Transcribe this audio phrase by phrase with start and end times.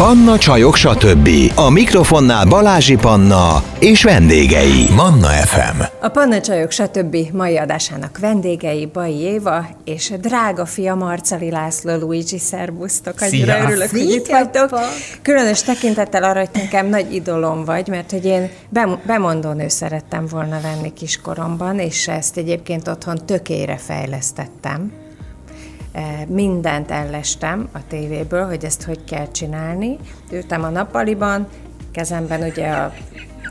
[0.00, 1.28] Panna Csajok, stb.
[1.54, 4.86] A mikrofonnál Balázsi Panna és vendégei.
[4.96, 5.82] Manna FM.
[6.00, 7.16] A Panna Csajok, stb.
[7.32, 13.14] mai adásának vendégei Bai Éva és drága fia Marcali László Luigi szervusztok.
[13.20, 13.64] Annyira Szia.
[13.64, 14.78] örülök, hogy itt vagytok.
[15.22, 20.60] Különös tekintettel arra, hogy nekem nagy idolom vagy, mert hogy én bem- bemondónő szerettem volna
[20.62, 24.99] lenni kiskoromban, és ezt egyébként otthon tökére fejlesztettem.
[25.92, 29.96] Eh, mindent ellestem a tévéből, hogy ezt hogy kell csinálni.
[30.32, 31.48] Ültem a nappaliban,
[31.92, 32.92] kezemben ugye a,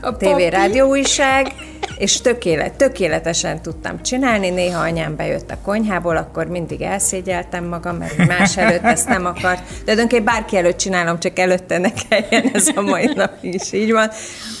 [0.00, 0.48] a papi.
[0.48, 1.52] rádió újság,
[1.98, 4.50] és tökélet, tökéletesen tudtam csinálni.
[4.50, 9.62] Néha anyám bejött a konyhából, akkor mindig elszégyeltem magam, mert más előtt ezt nem akart.
[9.68, 13.92] De tulajdonképpen bárki előtt csinálom, csak előtte ne kelljen, ez a mai nap is így
[13.92, 14.10] van.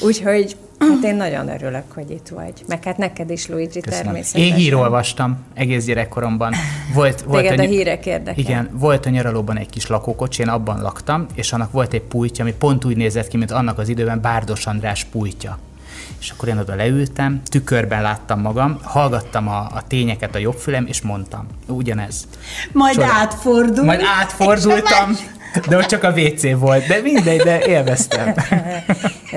[0.00, 2.52] Úgyhogy hát én nagyon örülök, hogy itt vagy.
[2.66, 4.04] Meg hát neked is, Luigi, Köszönöm.
[4.04, 4.46] természetesen.
[4.48, 6.54] Én hírolvastam egész gyerekkoromban.
[6.94, 8.38] Volt, volt Téged a ny- hírek érdekel.
[8.44, 12.44] Igen, volt a nyaralóban egy kis lakókocsi, én abban laktam, és annak volt egy pultja,
[12.44, 15.58] ami pont úgy nézett ki, mint annak az időben Bárdos András pultja.
[16.20, 20.86] És akkor én oda leültem, tükörben láttam magam, hallgattam a, a tényeket a jobb fülem,
[20.86, 22.26] és mondtam, ugyanez.
[22.72, 23.06] Majd Csoda.
[23.06, 23.84] átfordul.
[23.84, 25.16] Majd és a átfordultam,
[25.68, 28.34] de ott csak a WC volt, de mindegy, de élveztem.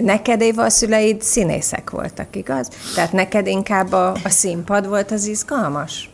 [0.02, 2.68] Neked, Éva, a szüleid színészek voltak, igaz?
[2.96, 6.10] Tehát neked inkább a, a színpad volt az izgalmas?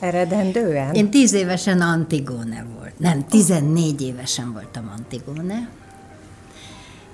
[0.00, 0.94] Eredendően?
[0.94, 2.98] Én tíz évesen Antigone volt.
[2.98, 5.68] Nem, 14 évesen voltam Antigone.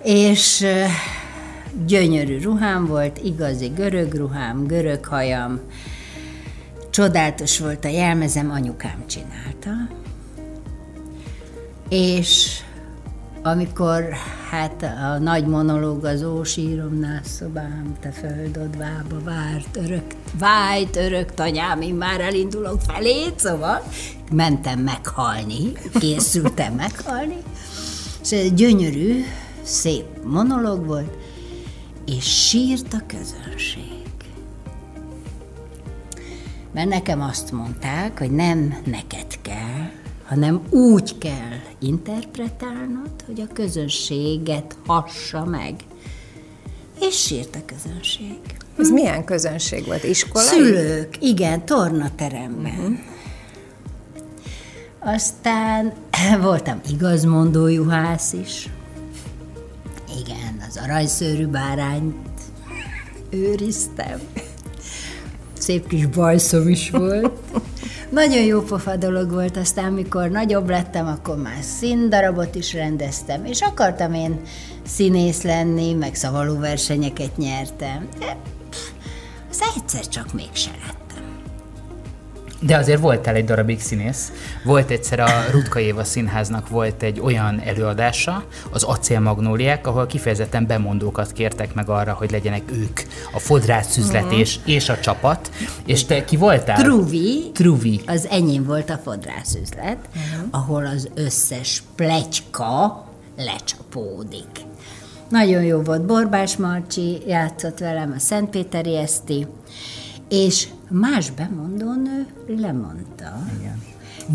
[0.02, 0.66] És
[1.86, 5.60] gyönyörű ruhám volt, igazi görög ruhám, görög hajam.
[6.90, 9.70] Csodálatos volt a jelmezem, anyukám csinálta.
[11.88, 12.60] És
[13.42, 14.12] amikor
[14.50, 20.04] hát a nagy monológ az ósíromnál szobám, te földod vába várt, örök,
[20.38, 23.82] vájt, örök tanyám, én már elindulok felé, szóval
[24.30, 27.36] mentem meghalni, készültem meghalni,
[28.22, 29.24] és ez gyönyörű,
[29.62, 31.16] szép monológ volt,
[32.06, 34.04] és sírt a közönség.
[36.72, 39.90] Mert nekem azt mondták, hogy nem neked kell,
[40.26, 45.74] hanem úgy kell interpretálnod, hogy a közönséget hassa meg.
[47.00, 48.38] És sírt a közönség.
[48.78, 50.04] Ez milyen közönség volt?
[50.04, 50.46] Iskolai?
[50.46, 52.78] Szülők, igen, tornateremben.
[52.78, 52.96] Uh-huh.
[55.14, 55.92] Aztán
[56.42, 58.68] voltam igazmondó juhász is.
[60.24, 62.14] Igen, az aranyszőrű bárányt
[63.30, 64.20] őriztem.
[65.58, 67.30] Szép kis bajszom is volt.
[68.10, 73.60] Nagyon jó pofa dolog volt, aztán mikor nagyobb lettem, akkor már színdarabot is rendeztem, és
[73.60, 74.40] akartam én
[74.86, 78.08] színész lenni, meg szavaló versenyeket nyertem.
[78.18, 78.36] De
[78.70, 78.88] pff,
[79.50, 81.05] az egyszer csak mégse lettem.
[82.60, 84.32] De azért voltál egy darabig színész.
[84.64, 90.66] Volt egyszer a Rutka Éva Színháznak volt egy olyan előadása, az Acél Magnóliák, ahol kifejezetten
[90.66, 93.00] bemondókat kértek meg arra, hogy legyenek ők
[93.32, 95.50] a fodrászüzlet és, és a csapat.
[95.86, 96.76] És te ki voltál?
[96.76, 98.00] Truvi, Truvi.
[98.06, 100.48] az enyém volt a fodrászüzlet, uh-huh.
[100.50, 103.04] ahol az összes pletyka
[103.36, 104.64] lecsapódik.
[105.28, 109.46] Nagyon jó volt, Borbás Marcsi játszott velem, a Szentpéteri Eszti,
[110.28, 113.38] és más bemondónő lemondta.
[113.60, 113.82] Igen.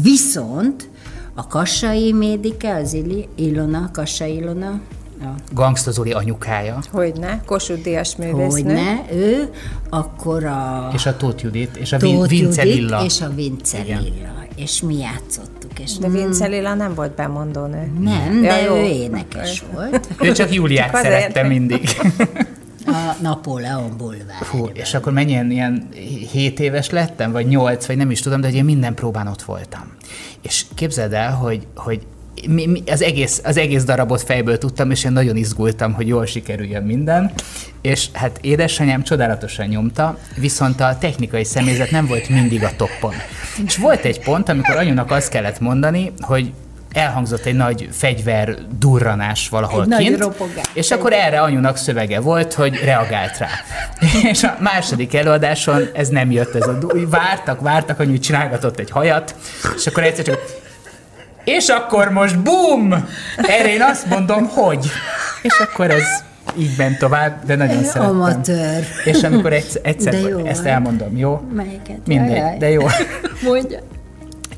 [0.02, 0.90] Viszont
[1.34, 4.80] a Kassai Médike, az Ili, Ilona, Kassai Ilona,
[5.22, 6.80] a Gangsta Zoli anyukája.
[6.92, 7.42] Hogyne?
[7.46, 8.48] Kossuth Díjas művésznő.
[8.50, 9.50] Hogyne, ő,
[9.90, 13.04] akkor a És a Tóth Judit, és a Tóth Vince Lilla.
[13.04, 14.02] és a Vince Igen.
[14.02, 14.30] Lilla.
[14.56, 15.80] És mi játszottuk.
[15.80, 17.92] És De Vince Lilla nem volt bemondónő.
[18.00, 18.76] nem, Ja, de jó.
[18.76, 20.08] ő énekes volt.
[20.22, 21.90] Ő csak Júliát Csak szerette mindig.
[22.92, 24.42] A Napóleon bulvár.
[24.42, 25.90] Fú, és akkor mennyien ilyen
[26.32, 29.42] 7 éves lettem, vagy 8, vagy nem is tudom, de hogy én minden próbán ott
[29.42, 29.92] voltam.
[30.42, 32.06] És képzeld el, hogy, hogy
[32.48, 36.26] mi, mi, az, egész, az egész darabot fejből tudtam, és én nagyon izgultam, hogy jól
[36.26, 37.32] sikerüljön minden.
[37.82, 43.14] És hát édesanyám csodálatosan nyomta, viszont a technikai személyzet nem volt mindig a toppon.
[43.66, 46.52] És volt egy pont, amikor anyunak azt kellett mondani, hogy
[46.94, 50.66] elhangzott egy nagy fegyver durranás valahol Egy kint, ropogás.
[50.74, 53.48] és akkor erre anyunak szövege volt, hogy reagált rá.
[54.32, 58.92] És a második előadáson ez nem jött, ez a du- vártak, vártak, anyu csinálgatott egy
[58.92, 59.36] hajat,
[59.76, 60.60] és akkor egyszer csak
[61.44, 63.08] és akkor most bum!
[63.38, 64.86] Erre én azt mondom, hogy.
[65.42, 66.04] És akkor ez
[66.58, 68.10] így ment tovább, de nagyon szerettem.
[68.22, 68.86] Amatőr.
[69.06, 70.66] És amikor egyszer, egyszer De jó ezt volt.
[70.74, 71.42] elmondom, jó?
[71.54, 71.98] Melyiket?
[72.06, 72.82] Mindegy, de jó.
[73.48, 73.80] Mondja.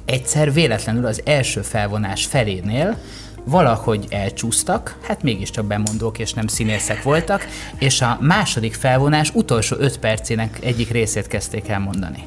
[0.05, 2.97] Egyszer véletlenül az első felvonás felénél
[3.45, 7.47] valahogy elcsúsztak, hát mégiscsak bemondók és nem színészek voltak,
[7.79, 12.23] és a második felvonás utolsó öt percének egyik részét kezdték el mondani.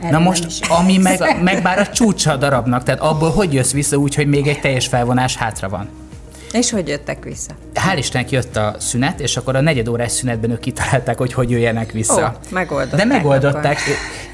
[0.00, 3.72] Erre Na most, ami meg, meg bár a csúcsa a darabnak, tehát abból hogy jössz
[3.72, 5.88] vissza úgy, hogy még egy teljes felvonás hátra van?
[6.52, 7.50] És hogy jöttek vissza?
[7.74, 11.50] Hál' Istennek jött a szünet, és akkor a negyed órás szünetben ők kitalálták, hogy hogy
[11.50, 12.36] jöjjenek vissza.
[12.44, 13.78] Ó, megoldották De megoldották.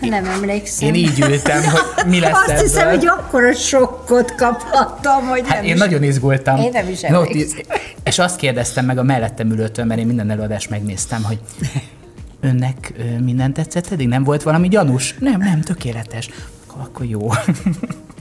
[0.00, 0.88] Nem emlékszem.
[0.88, 2.62] Én így ültem, hogy mi lesz Azt ebből.
[2.62, 5.78] hiszem, hogy akkora sokkot kaphattam, hogy Hát nem én is.
[5.80, 6.56] nagyon izgultam.
[6.56, 7.58] Én nem is No, emlékszem.
[8.04, 11.38] és azt kérdeztem meg a mellettem ülőtől, mert én minden előadást megnéztem, hogy
[12.40, 12.92] önnek
[13.24, 14.08] minden tetszett eddig?
[14.08, 15.14] Nem volt valami gyanús?
[15.18, 16.28] Nem, nem, tökéletes.
[16.76, 17.28] Akkor jó.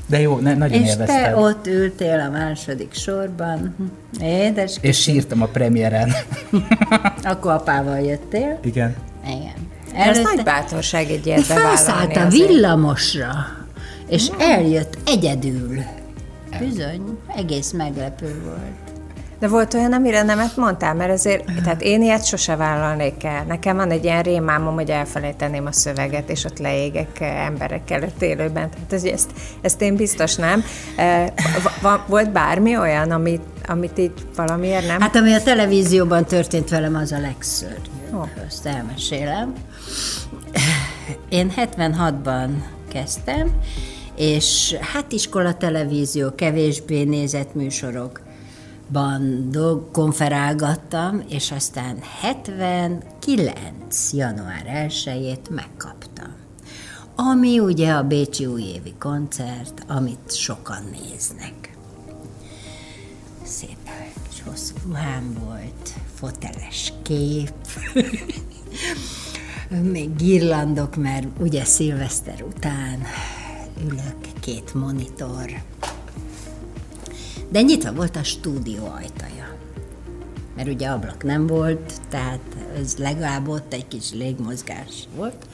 [0.07, 1.24] De jó, ne, nagyon És élveztem.
[1.24, 3.75] te ott ültél a második sorban.
[4.21, 6.12] Édes, És sírtam a premiéren.
[7.24, 8.59] akkor apával jöttél.
[8.63, 8.95] Igen.
[9.25, 9.54] Igen.
[9.95, 13.31] Ez nagy bátorság egy ilyet felszállt bevállalni a villamosra,
[14.09, 15.80] és eljött egyedül.
[16.59, 18.87] Bizony, egész meglepő volt.
[19.39, 23.44] De volt olyan, amire nemet mondtál, mert azért, tehát én ilyet sose vállalnék el.
[23.48, 28.22] Nekem van egy ilyen rémámom, hogy elfelejteném a szöveget, és ott leégek eh, emberek előtt
[28.22, 28.69] élőben.
[28.69, 29.30] Tehát ez, ezt,
[29.62, 30.63] ezt én biztos nem.
[30.95, 31.28] Eh,
[32.07, 35.00] Volt bármi olyan, amit, amit így valamiért nem?
[35.01, 38.16] Hát ami a televízióban történt velem, az a legszörnyűbb.
[38.16, 38.24] Ó.
[38.48, 39.54] Azt elmesélem.
[41.30, 42.50] Én 76-ban
[42.90, 43.51] kezdtem,
[44.16, 48.27] és hát iskola televízió, kevésbé nézett műsorokban
[49.50, 54.13] dolg, konferálgattam, és aztán 79.
[54.13, 56.36] január 1-ét megkaptam.
[57.16, 61.68] Ami ugye a Bécsi újévi koncert, amit sokan néznek
[63.48, 63.78] szép
[64.30, 67.54] kis hosszú ruhám volt, foteles kép,
[69.92, 73.01] még girlandok, mert ugye szilveszter után
[73.83, 75.62] ülök, két monitor.
[77.50, 79.56] De nyitva volt a stúdió ajtaja.
[80.56, 82.42] Mert ugye ablak nem volt, tehát
[82.78, 85.48] ez legalább ott egy kis légmozgás volt.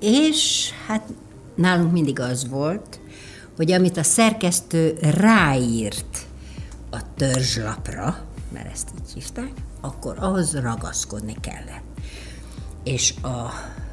[0.00, 1.08] És hát
[1.54, 3.00] nálunk mindig az volt,
[3.56, 6.26] hogy amit a szerkesztő ráírt
[6.90, 8.18] a törzslapra,
[8.52, 11.82] mert ezt így hívták, akkor ahhoz ragaszkodni kellett.
[12.84, 13.50] És a,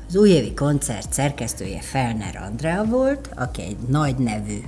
[0.07, 4.61] az újévi koncert szerkesztője Felner Andrea volt, aki egy nagy nevű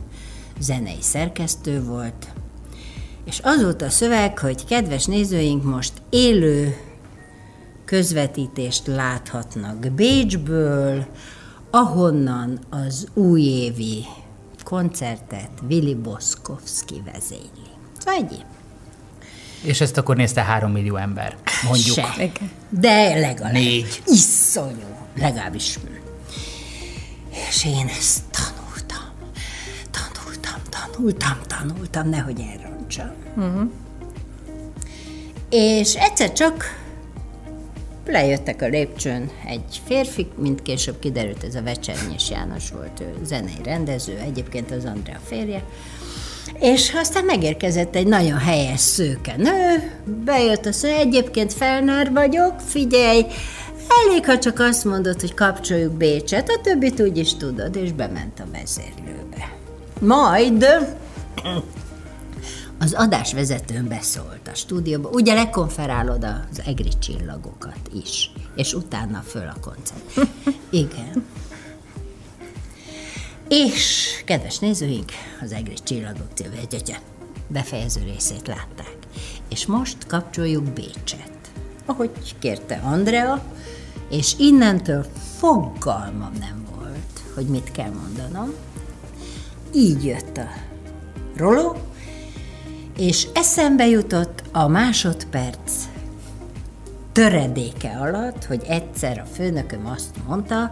[0.59, 2.27] zenei szerkesztő volt,
[3.25, 6.77] és az volt a szöveg, hogy kedves nézőink, most élő
[7.85, 11.05] közvetítést láthatnak Bécsből,
[11.71, 14.05] ahonnan az újévi
[14.63, 17.67] koncertet Willy Boszkowski vezényli.
[17.97, 18.45] Szóval egy
[19.63, 21.35] És ezt akkor nézte három millió ember,
[21.67, 21.95] mondjuk.
[21.95, 22.31] Se.
[22.69, 23.53] De legalább.
[23.53, 24.01] Négy.
[24.05, 24.95] Iszonyú.
[25.15, 25.79] Legalábbis.
[27.49, 28.56] És én ezt tanultam.
[30.85, 33.11] Tanultam, tanultam, nehogy elrontsam.
[33.35, 33.69] Uh-huh.
[35.49, 36.63] És egyszer csak
[38.05, 43.63] lejöttek a lépcsőn egy férfi, mint később kiderült, ez a Vecsernyés János volt, ő zenei
[43.63, 45.63] rendező, egyébként az Andrea férje,
[46.59, 49.91] és aztán megérkezett egy nagyon helyes szőke nő,
[50.25, 53.25] bejött azt mondja, egyébként Felner vagyok, figyelj,
[54.05, 58.39] elég, ha csak azt mondod, hogy kapcsoljuk Bécset, a többit úgy is tudod, és bement
[58.39, 59.56] a vezérlőbe.
[59.99, 60.65] Majd
[62.79, 69.59] az adásvezetőn beszólt a stúdióba, ugye lekonferálod az egri csillagokat is, és utána föl a
[69.61, 70.29] koncert.
[70.69, 71.25] Igen.
[73.49, 75.11] És, kedves nézőink,
[75.41, 76.55] az egri csillagok című
[77.47, 78.97] befejező részét látták.
[79.49, 81.31] És most kapcsoljuk Bécset.
[81.85, 83.43] Ahogy kérte Andrea,
[84.09, 85.05] és innentől
[85.37, 88.53] fogalmam nem volt, hogy mit kell mondanom.
[89.77, 90.47] Így jött a
[91.35, 91.75] roló,
[92.97, 95.71] és eszembe jutott a másodperc
[97.11, 100.71] töredéke alatt, hogy egyszer a főnököm azt mondta,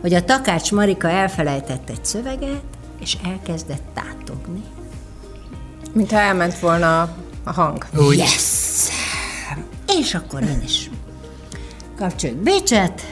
[0.00, 2.62] hogy a Takács Marika elfelejtett egy szöveget,
[3.00, 4.62] és elkezdett tátogni.
[5.92, 7.86] Mintha elment volna a- a hang.
[7.96, 8.16] Úgy.
[8.16, 8.88] Yes!
[9.98, 10.90] És akkor én is
[11.96, 13.02] kapcsoljuk Bécset,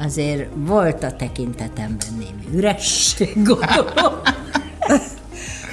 [0.00, 4.20] azért volt a tekintetemben némi üresség, gondolom.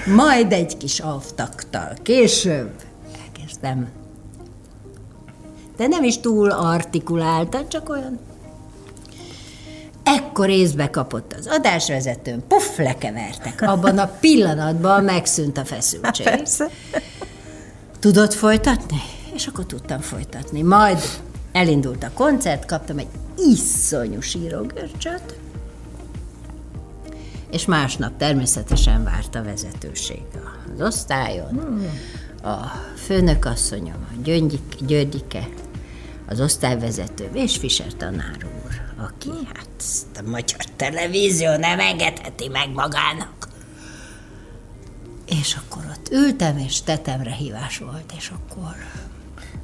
[0.06, 2.72] Majd egy kis avtaktal később
[3.24, 3.88] elkezdtem.
[5.78, 8.20] De nem is túl artikuláltan, csak olyan
[10.04, 13.62] Ekkor észbe kapott az adásvezetőn, puff, lekevertek.
[13.62, 16.26] Abban a pillanatban megszűnt a feszültség.
[16.26, 16.70] Persze.
[18.00, 19.02] Tudod folytatni?
[19.34, 20.62] És akkor tudtam folytatni.
[20.62, 20.98] Majd
[21.52, 23.08] elindult a koncert, kaptam egy
[23.38, 25.36] iszonyú sírógörcsöt,
[27.52, 30.24] és másnap természetesen várt a vezetőség
[30.74, 31.86] az osztályon.
[32.44, 32.58] A
[32.98, 35.48] főnökasszonyom, a Gyöngyik, Györgyike,
[36.28, 42.70] az osztályvezető és Fischer tanár úr, aki hát ezt a magyar televízió nem engedheti meg
[42.74, 43.48] magának.
[45.26, 48.76] És akkor ott ültem, és tetemre hívás volt, és akkor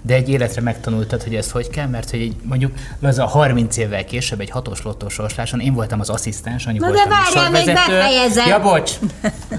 [0.01, 3.77] De egy életre megtanultad, hogy ezt hogy kell, mert hogy egy, mondjuk az a 30
[3.77, 7.51] évvel később egy hatos lottó sorsláson én voltam az asszisztens, annyi Na de voltam várjál,
[7.51, 8.47] még befejezem.
[8.47, 8.91] Ja, bocs!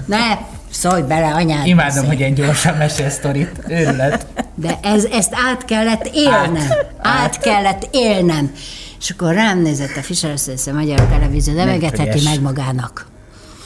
[0.05, 0.37] ne
[0.69, 1.65] szólj bele, anyád.
[1.67, 2.07] Imádom, beszél.
[2.07, 3.63] hogy ilyen gyorsan mesél sztorit.
[3.67, 4.25] Őrület.
[4.55, 6.55] De ez, ezt át kellett élnem.
[6.55, 8.51] Át, át kellett élnem.
[8.99, 12.23] És akkor rám nézett a Fischer Összesze Magyar Televízió, de megetheti könyves.
[12.23, 13.07] meg magának.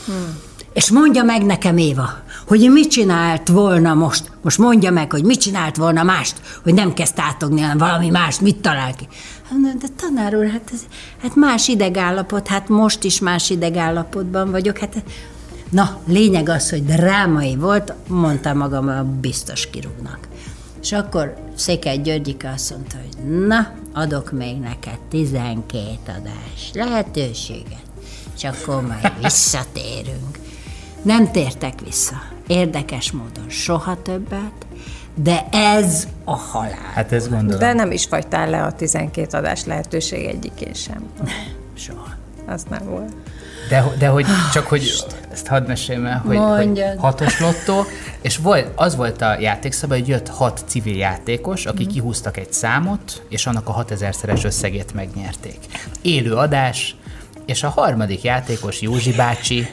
[0.05, 0.46] Hmm.
[0.77, 2.09] És mondja meg nekem, Éva,
[2.47, 6.93] hogy mit csinált volna most, most mondja meg, hogy mit csinált volna mást, hogy nem
[6.93, 9.07] kezd átogni, hanem valami mást, mit talál ki.
[9.49, 10.79] Hát, De tanár úr, hát, ez,
[11.21, 15.03] hát más idegállapot, hát most is más idegállapotban vagyok, hát
[15.69, 20.19] Na, lényeg az, hogy drámai volt, mondtam magam, biztos kirúgnak.
[20.81, 27.85] És akkor Székely Györgyika azt mondta, hogy na, adok még neked 12 adás lehetőséget,
[28.35, 30.45] és akkor majd visszatérünk.
[31.07, 32.15] Nem tértek vissza.
[32.47, 34.65] Érdekes módon soha többet,
[35.15, 36.91] de ez a halál.
[36.93, 37.59] Hát ezt gondolom.
[37.59, 41.03] De nem is fagytál le a 12 adás lehetőség egyikén sem.
[41.77, 42.07] Soha.
[42.47, 43.13] Az nem volt.
[43.69, 44.93] De, de hogy csak hogy
[45.31, 47.83] ezt hadd meséljem el, hogy, hogy hatos lottó,
[48.21, 51.95] és volt, az volt a játékszabály, hogy jött hat civil játékos, akik Mhm.
[51.95, 55.57] kihúztak egy számot, és annak a 6000-szeres összegét megnyerték.
[56.01, 56.95] Élő adás,
[57.47, 59.67] és a harmadik játékos Józsi bácsi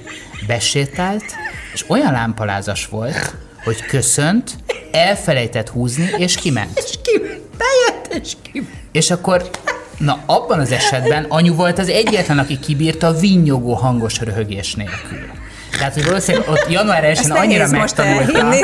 [0.47, 1.25] besétált,
[1.73, 4.50] és olyan lámpalázas volt, hogy köszönt,
[4.93, 6.78] elfelejtett húzni, és kiment.
[6.78, 7.21] És ki,
[7.59, 8.69] bejött, és ki.
[8.93, 9.50] És akkor,
[9.99, 15.43] na abban az esetben anyu volt az egyetlen, aki kibírta a vinnyogó hangos röhögés nélkül.
[15.78, 18.54] Tehát, hogy valószínűleg ott január 1 Ezt annyira megtanulta,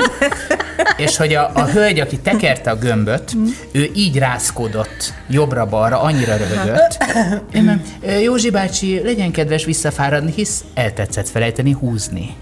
[0.96, 3.32] és hogy a, a hölgy, aki tekerte a gömböt,
[3.72, 7.04] ő így rászkodott jobbra-balra, annyira röhögött.
[7.52, 12.34] Én nem, "Ö, Józsi bácsi, legyen kedves visszafáradni, hisz eltetszett felejteni húzni.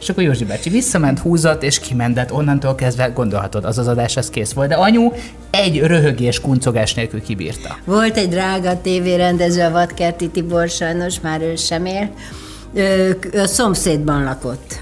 [0.00, 2.32] És akkor Józsi bácsi visszament, húzott, és kimentett.
[2.32, 4.68] Onnantól kezdve gondolhatod, az az adás, az kész volt.
[4.68, 5.12] De anyu
[5.50, 7.76] egy röhögés, kuncogás nélkül kibírta.
[7.84, 12.10] Volt egy drága tévérendező, a Vadkerti Tibor, sajnos már ő sem él.
[12.74, 14.80] Ö, A szomszédban lakott.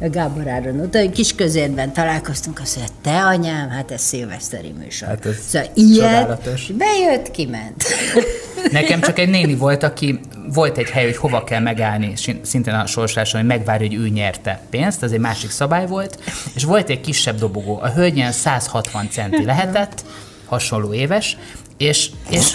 [0.00, 0.80] Gábor Áron.
[0.80, 5.08] Ott egy kis közérben találkoztunk, azt mondja, te anyám, hát ez szilveszteri műsor.
[5.08, 6.70] Hát ez szóval csodálatos.
[6.78, 7.84] bejött, kiment.
[8.70, 10.20] Nekem csak egy néni volt, aki
[10.52, 12.12] volt egy hely, hogy hova kell megállni,
[12.42, 16.18] szintén a sorsláson, hogy megvárja, hogy ő nyerte pénzt, ez egy másik szabály volt,
[16.54, 17.78] és volt egy kisebb dobogó.
[17.82, 20.04] A hölgy ilyen 160 centi lehetett,
[20.46, 21.36] hasonló éves,
[21.76, 22.52] és, és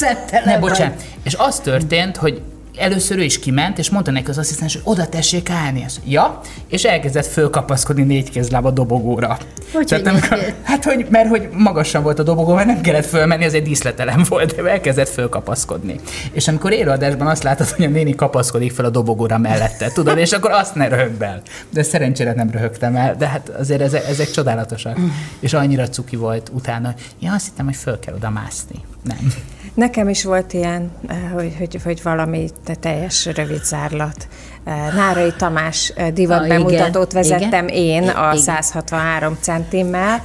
[0.30, 2.42] De ne, bocsánat, és az történt, hogy
[2.78, 5.84] először ő is kiment, és mondta neki az asszisztens, hogy oda tessék állni.
[5.84, 9.38] Azt, ja, és elkezdett fölkapaszkodni négy kézláb a dobogóra.
[9.72, 13.06] Hogy, Tehát hogy amikor, hát, hogy, mert hogy magasan volt a dobogó, mert nem kellett
[13.06, 16.00] fölmenni, az egy díszletelem volt, de elkezdett fölkapaszkodni.
[16.32, 20.32] És amikor élőadásban azt látod, hogy a néni kapaszkodik fel a dobogóra mellette, tudod, és
[20.32, 21.42] akkor azt ne röhögd el.
[21.70, 24.98] De szerencsére nem röhögtem el, de hát azért ezek, ezek csodálatosak.
[25.40, 28.80] És annyira cuki volt utána, ja, azt hittem, hogy föl kell oda mászni.
[29.02, 29.32] Nem.
[29.78, 34.28] Nekem is volt ilyen, eh, hogy, hogy, hogy valami te- teljes rövid zárlat.
[34.64, 37.82] Eh, Nárai Tamás eh, divat Ah, ah, bemutatót igen, vezettem igen.
[37.82, 38.42] én a Igen.
[38.42, 40.22] 163 centimmel.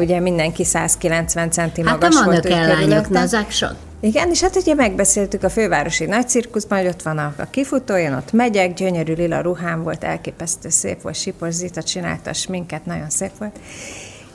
[0.00, 2.40] Ugye mindenki 190 centi Hát a magas volt.
[2.40, 3.06] körülöttem.
[3.10, 3.74] nazák sok.
[4.00, 8.12] Igen, és hát ugye megbeszéltük a fővárosi nagycirkuszban, hogy ott van a, a kifutó, én
[8.12, 13.10] ott megyek, gyönyörű lila ruhám volt, elképesztő szép volt, Sipos Zita csinálta a sminket, nagyon
[13.10, 13.58] szép volt.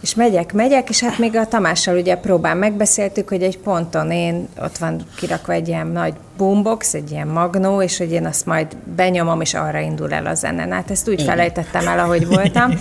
[0.01, 4.47] És megyek, megyek, és hát még a Tamással ugye próbán megbeszéltük, hogy egy ponton én,
[4.61, 8.67] ott van kirakva egy ilyen nagy boombox, egy ilyen magnó, és hogy én azt majd
[8.95, 10.75] benyomom, és arra indul el a zene.
[10.75, 12.73] Hát ezt úgy felejtettem el, ahogy voltam,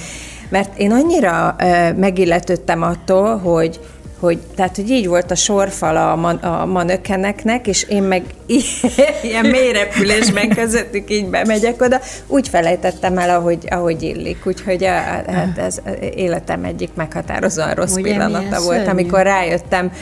[0.49, 3.81] mert én annyira ö, megilletődtem attól, hogy
[4.27, 8.23] hogy, tehát, hogy így volt a sorfala a, man, a manökeneknek, és én meg
[9.23, 14.47] ilyen mélyrepülésben közöttük így bemegyek oda, úgy felejtettem el, ahogy, ahogy illik.
[14.47, 14.91] Úgyhogy a,
[15.27, 15.81] hát ez
[16.15, 18.91] életem egyik meghatározóan rossz Ugye, pillanata volt, szörnyű.
[18.91, 19.93] amikor rájöttem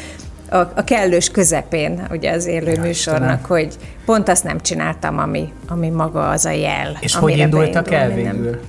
[0.51, 5.89] a, a kellős közepén, ugye az élő műsornak, hogy pont azt nem csináltam, ami, ami
[5.89, 6.97] maga az a jel.
[7.01, 8.61] És hogy indultak el beindulni nem- végül?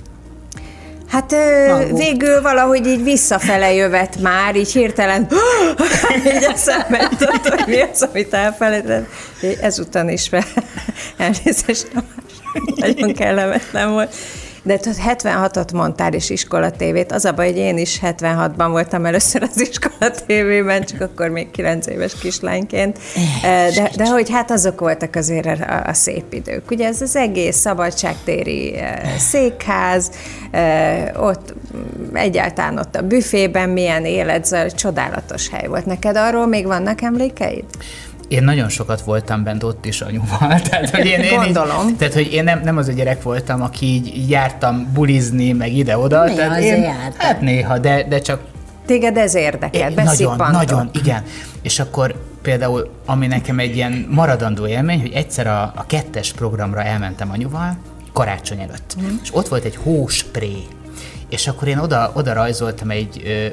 [1.08, 1.34] Hát
[1.68, 1.98] Maguk.
[1.98, 5.28] végül valahogy így visszafele jövet már, így hirtelen
[6.26, 9.08] így eszembe jutott, hogy mi az, amit elfelejtett.
[9.60, 10.44] Ezután is fel.
[11.16, 11.88] Elnézést,
[12.76, 14.14] nagyon kellemetlen volt.
[14.66, 17.12] De tudod, 76-ot mondtál is iskola tévét.
[17.12, 21.50] Az a baj, hogy én is 76-ban voltam először az iskola tévében, csak akkor még
[21.50, 22.98] 9 éves kislányként.
[23.42, 26.70] De, de hogy hát azok voltak azért a, a szép idők.
[26.70, 30.10] Ugye ez az egész szabadságtéri eh, székház,
[30.50, 31.54] eh, ott
[32.12, 35.86] egyáltalán ott a büfében milyen élet, csodálatos hely volt.
[35.86, 37.64] Neked arról még vannak emlékeid?
[38.28, 40.60] Én nagyon sokat voltam bent ott is anyuval.
[40.68, 41.88] Tehát, hogy én, én Gondolom.
[41.88, 45.72] Így, tehát, hogy én nem, nem az a gyerek voltam, aki így jártam bulizni, meg
[45.72, 46.24] ide-oda.
[46.24, 47.26] Néha tehát én, jártál.
[47.26, 48.40] Hát néha, de, de csak
[48.86, 51.22] Téged ez érdekel, nagyon, nagyon, igen.
[51.62, 56.82] És akkor például, ami nekem egy ilyen maradandó élmény, hogy egyszer a, a kettes programra
[56.82, 57.76] elmentem anyuval,
[58.12, 59.16] karácsony előtt, mm.
[59.22, 60.56] és ott volt egy hóspré,
[61.28, 63.46] és akkor én oda, oda rajzoltam egy ö,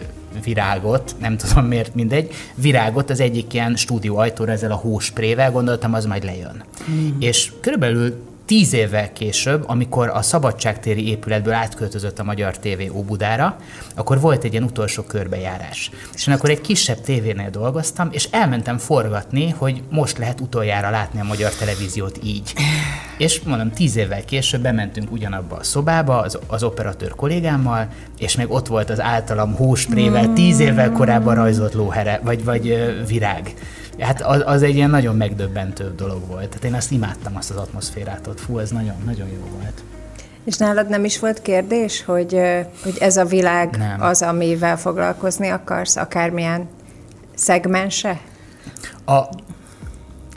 [0.44, 5.94] virágot, nem tudom miért, mindegy, virágot az egyik ilyen stúdió ajtóra ezzel a hósprével, gondoltam,
[5.94, 6.63] az majd lejön.
[6.92, 7.10] Mm.
[7.20, 13.58] És körülbelül tíz évvel később, amikor a Szabadságtéri épületből átköltözött a Magyar TV Óbudára,
[13.96, 15.92] akkor volt egy ilyen utolsó körbejárás.
[16.14, 21.20] És én akkor egy kisebb tévénél dolgoztam, és elmentem forgatni, hogy most lehet utoljára látni
[21.20, 22.54] a magyar televíziót így.
[23.18, 28.52] És mondom, tíz évvel később bementünk ugyanabba a szobába az, az operatőr kollégámmal, és még
[28.52, 33.54] ott volt az általam hósprével tíz évvel korábban rajzolt lóhere, vagy, vagy virág.
[34.00, 36.48] Hát az, az egy ilyen nagyon megdöbbentő dolog volt.
[36.48, 38.40] Tehát én azt imádtam, azt az atmoszférát ott.
[38.40, 39.84] Fú, ez nagyon, nagyon jó volt.
[40.46, 42.40] És nálad nem is volt kérdés, hogy,
[42.84, 44.02] hogy ez a világ Nem.
[44.02, 46.68] az, amivel foglalkozni akarsz, akármilyen
[47.36, 48.20] szegmense?
[49.06, 49.14] A,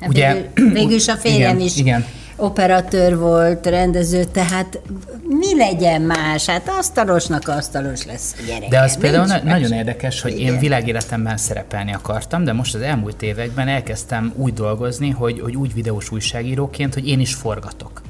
[0.00, 2.04] Hát Ugye- Végül, végül is a férjem Igen, is igen.
[2.36, 4.80] Operatőr volt, rendező, tehát
[5.28, 6.46] mi legyen más?
[6.46, 8.68] Hát asztalosnak asztalos lesz a gyerek.
[8.68, 10.52] De az például na- nagyon érdekes, hogy Igen.
[10.54, 15.74] én világéletemben szerepelni akartam, de most az elmúlt években elkezdtem úgy dolgozni, hogy, hogy úgy
[15.74, 18.02] videós újságíróként, hogy én is forgatok.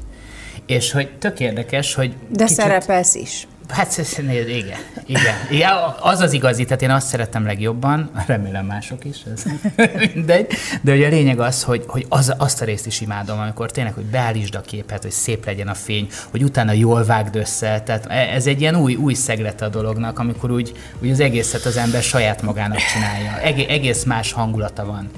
[0.67, 2.61] És hogy tök érdekes, hogy De kicsit...
[2.61, 3.47] szerepelsz is.
[3.69, 5.35] Hát igen, igen.
[5.51, 5.73] igen.
[6.01, 9.43] Az az igazi, tehát én azt szeretem legjobban, remélem mások is, ez
[10.15, 13.71] mindegy, de ugye a lényeg az, hogy, hogy az, azt a részt is imádom, amikor
[13.71, 17.81] tényleg, hogy beállítsd a képet, hogy szép legyen a fény, hogy utána jól vágd össze,
[17.85, 21.65] tehát e- ez egy ilyen új, új szeglete a dolognak, amikor úgy, úgy az egészet
[21.65, 23.41] az ember saját magának csinálja.
[23.41, 25.11] Egé- egész más hangulata van.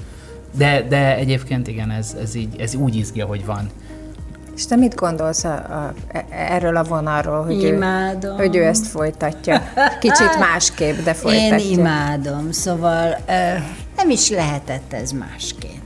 [0.51, 3.69] De, de egyébként igen, ez, ez, így, ez úgy izgi, hogy van.
[4.59, 8.31] És te mit gondolsz a, a, e- erről a vonalról, hogy Imádom.
[8.31, 9.61] ő, hogy ő ezt folytatja?
[9.99, 11.57] Kicsit másképp, de folytatja.
[11.57, 13.15] Én imádom, szóval
[13.95, 15.81] nem is lehetett ez másként.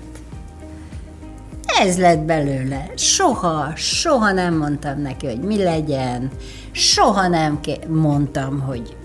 [1.81, 2.91] Ez lett belőle.
[2.95, 6.31] Soha, soha nem mondtam neki, hogy mi legyen.
[6.71, 8.95] Soha nem ké- mondtam, hogy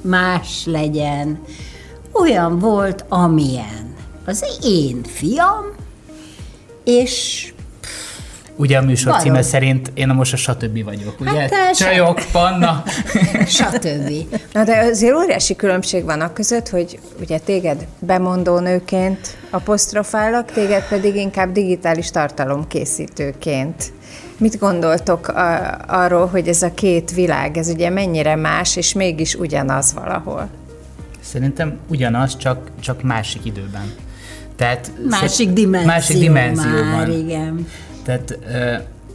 [0.00, 1.40] más legyen.
[2.12, 3.94] Olyan volt, amilyen.
[4.26, 5.64] Az én fiam,
[6.84, 7.44] és
[8.56, 9.20] Ugye a műsor Barom.
[9.26, 10.84] címe szerint én most a stb.
[10.84, 11.30] vagyok, ugye?
[11.40, 12.82] Hát te se- Csajok, panna.
[13.46, 14.10] stb.
[14.52, 20.88] Na de azért óriási különbség van a között, hogy ugye téged bemondó nőként apostrofálok, téged
[20.88, 23.92] pedig inkább digitális tartalomkészítőként.
[24.38, 29.34] Mit gondoltok a, arról, hogy ez a két világ, ez ugye mennyire más, és mégis
[29.34, 30.48] ugyanaz valahol?
[31.20, 33.92] Szerintem ugyanaz, csak, csak másik időben.
[34.60, 36.84] Tehát Másik dimenzió, másik dimenzióban.
[36.84, 37.66] már, igen.
[38.04, 38.38] Tehát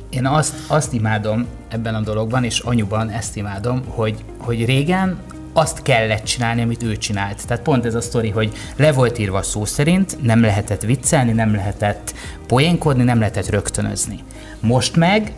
[0.09, 5.17] én azt, azt imádom ebben a dologban, és anyuban ezt imádom, hogy, hogy régen
[5.53, 7.47] azt kellett csinálni, amit ő csinált.
[7.47, 11.55] Tehát pont ez a sztori, hogy le volt írva szó szerint, nem lehetett viccelni, nem
[11.55, 12.13] lehetett
[12.47, 14.19] poénkodni, nem lehetett rögtönözni.
[14.59, 15.31] Most meg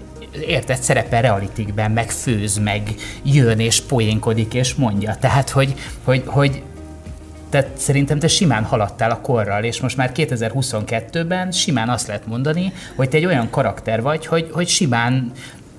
[0.47, 5.15] érted, szerepel realitikben, meg főz, meg jön és poénkodik és mondja.
[5.19, 6.63] Tehát, hogy, hogy, hogy
[7.49, 12.73] tehát szerintem te simán haladtál a korral, és most már 2022-ben simán azt lehet mondani,
[12.95, 15.31] hogy te egy olyan karakter vagy, hogy, hogy simán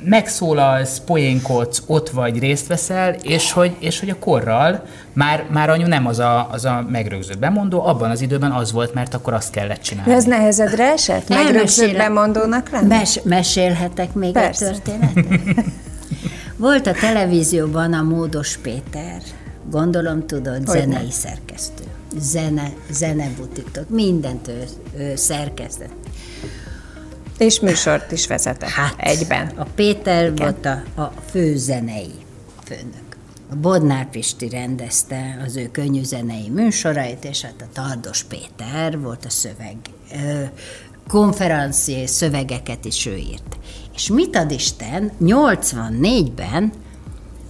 [0.04, 5.86] megszólalsz, poénkodsz, ott vagy, részt veszel, és hogy, és hogy a korral már, már anyu
[5.86, 9.50] nem az a, az a megrögzött bemondó, abban az időben az volt, mert akkor azt
[9.50, 10.10] kellett csinálni.
[10.10, 11.28] De ez nehezedre esett?
[11.28, 12.86] Megrögzött bemondónak lenni?
[12.86, 14.66] Mes- mesélhetek még Persze.
[14.66, 15.64] egy történetet?
[16.56, 19.20] Volt a televízióban a Módos Péter,
[19.70, 20.80] gondolom tudod, Hogyne.
[20.80, 21.84] zenei szerkesztő.
[22.18, 24.64] Zene, zenebutitok, mindent ő,
[24.96, 25.94] ő szerkesztett.
[27.38, 29.52] És műsort is vezetett hát, egyben.
[29.56, 30.34] A Péter Igen.
[30.34, 32.14] volt a, a főzenei
[32.64, 33.16] főnök.
[33.50, 39.24] A Bodnár Pisti rendezte az ő könnyű zenei műsorait, és hát a Tardos Péter volt
[39.24, 39.76] a szöveg.
[40.12, 40.42] Ö,
[41.08, 43.58] konferencié szövegeket is ő írt.
[43.94, 46.72] És mit ad Isten, 84-ben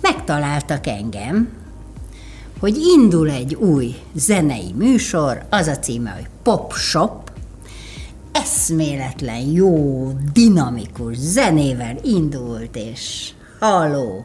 [0.01, 1.49] megtaláltak engem,
[2.61, 7.31] hogy indul egy új zenei műsor, az a címe, hogy Pop Shop,
[8.33, 14.25] eszméletlen jó, dinamikus zenével indult, és halló.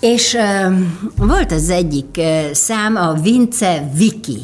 [0.00, 0.78] És uh,
[1.16, 4.40] volt az egyik uh, szám, a Vince Viki,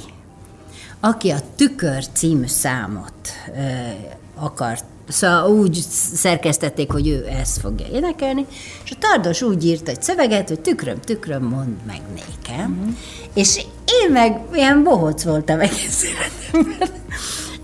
[1.01, 8.47] aki a Tükör című számot uh, akart Szóval úgy szerkesztették, hogy ő ezt fogja énekelni,
[8.85, 12.79] és a Tardos úgy írt egy szöveget, hogy tükröm, tükröm, mondd meg nékem.
[12.79, 12.95] Uh-huh.
[13.35, 13.57] És
[14.03, 16.89] én meg ilyen bohóc voltam egész életemben.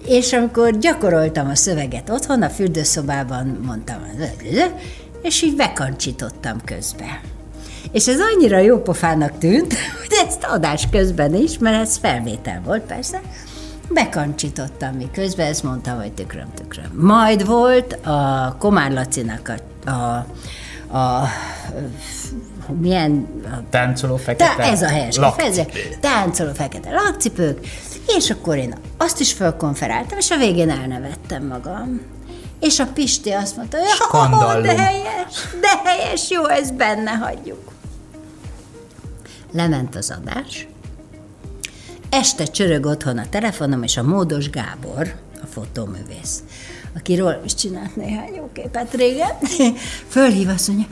[0.07, 3.97] És amikor gyakoroltam a szöveget otthon, a fürdőszobában mondtam,
[5.23, 7.21] és így bekancsítottam közben.
[7.93, 12.83] És ez annyira jó pofának tűnt, hogy ezt adás közben is, mert ez felvétel volt
[12.83, 13.21] persze,
[13.89, 16.93] bekancsítottam miközben, ezt mondtam, hogy tükröm, tükröm.
[16.95, 19.53] Majd volt a Komár Lacinak
[19.85, 21.29] a, a, a
[22.81, 23.29] milyen...
[23.45, 25.67] A, táncoló fekete tá, Ez a helyes kifejezés.
[26.01, 27.67] Táncoló fekete lakcipők.
[28.17, 32.01] És akkor én azt is fölkonferáltam, és a végén elnevettem magam.
[32.61, 37.73] És a Pisti azt mondta, hogy oh, de helyes, de helyes, jó, ez benne hagyjuk.
[39.53, 40.69] Lement az adás,
[42.11, 46.43] Este csörög otthon a telefonom, és a Módos Gábor, a fotóművész,
[46.97, 49.37] akiről is csinált néhány jó képet régen,
[50.09, 50.87] fölhív azt mondja,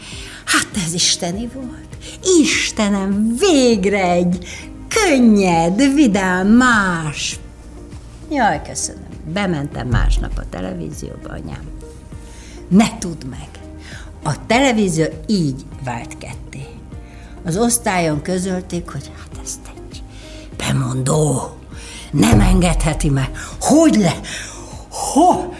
[0.44, 1.96] hát ez isteni volt.
[2.40, 4.46] Istenem, végre egy
[4.88, 7.38] könnyed, vidám, más.
[8.31, 9.03] Jaj, köszönöm.
[9.33, 11.70] Bementem másnap a televízióba, anyám.
[12.68, 13.48] Ne tudd meg.
[14.22, 16.66] A televízió így vált ketté.
[17.44, 19.73] Az osztályon közölték, hogy hát ezt
[20.78, 21.52] bemondó,
[22.10, 23.30] nem engedheti meg.
[23.60, 24.20] Hogy le?
[24.88, 25.54] Ho?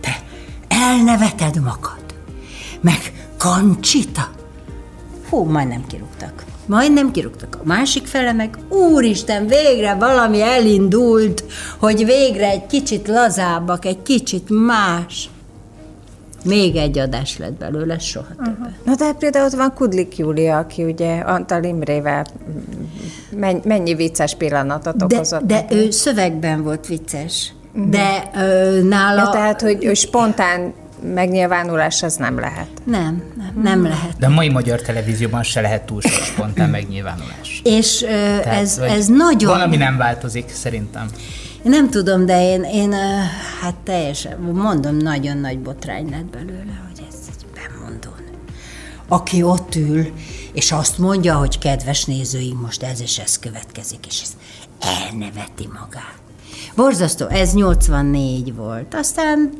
[0.00, 0.22] Te
[0.68, 1.98] elneveted magad.
[2.80, 4.30] Meg kancsita.
[5.28, 6.44] Hú, majdnem kirúgtak.
[6.66, 7.58] Majdnem kirúgtak.
[7.62, 11.44] A másik fele meg, úristen, végre valami elindult,
[11.78, 15.30] hogy végre egy kicsit lazábbak, egy kicsit más.
[16.44, 18.46] Még egy adás lett belőle, soha uh-huh.
[18.46, 18.84] többet.
[18.84, 22.26] Na de például ott van Kudlik Júlia, aki ugye Antal Imrével
[23.30, 25.42] mennyi, mennyi vicces pillanatot de, okozott.
[25.42, 25.74] De neki.
[25.74, 27.52] ő szövegben volt vicces.
[27.72, 27.90] Uh-huh.
[27.90, 29.22] De ö, nála...
[29.22, 30.72] Ja, tehát, hogy ő spontán
[31.14, 32.68] megnyilvánulás az nem lehet.
[32.84, 34.18] Nem, nem, nem lehet.
[34.18, 37.60] De a mai magyar televízióban se lehet túl sok spontán megnyilvánulás.
[37.64, 39.50] És ö, Tehát, ez, ez nagyon...
[39.50, 41.06] Valami nem változik, szerintem.
[41.64, 42.92] Én nem tudom, de én, én
[43.60, 48.24] hát teljesen, mondom, nagyon nagy botrány lett belőle, hogy ez egy bemondón.
[49.08, 50.12] Aki ott ül,
[50.52, 54.36] és azt mondja, hogy kedves nézőink, most ez és ez következik, és ez
[54.80, 56.18] elneveti magát.
[56.74, 58.94] Borzasztó, ez 84 volt.
[58.94, 59.50] Aztán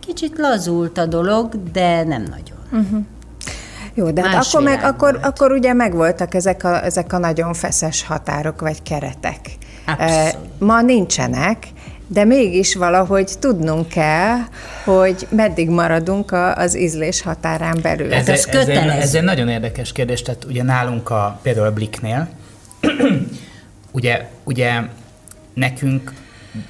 [0.00, 2.84] kicsit lazult a dolog, de nem nagyon.
[2.84, 3.04] Uh-huh.
[3.94, 8.04] Jó, de hát akkor, meg, akkor, akkor ugye megvoltak ezek a, ezek a nagyon feszes
[8.04, 9.40] határok vagy keretek.
[9.88, 10.36] Abszolút.
[10.58, 11.66] Ma nincsenek,
[12.06, 14.36] de mégis valahogy tudnunk kell,
[14.84, 18.12] hogy meddig maradunk az ízlés határán belül.
[18.12, 21.72] Ez, ez, ez, egy, ez egy nagyon érdekes kérdés, tehát ugye nálunk a, például a
[21.72, 22.28] Blicknél,
[23.92, 24.80] ugye, ugye
[25.54, 26.12] nekünk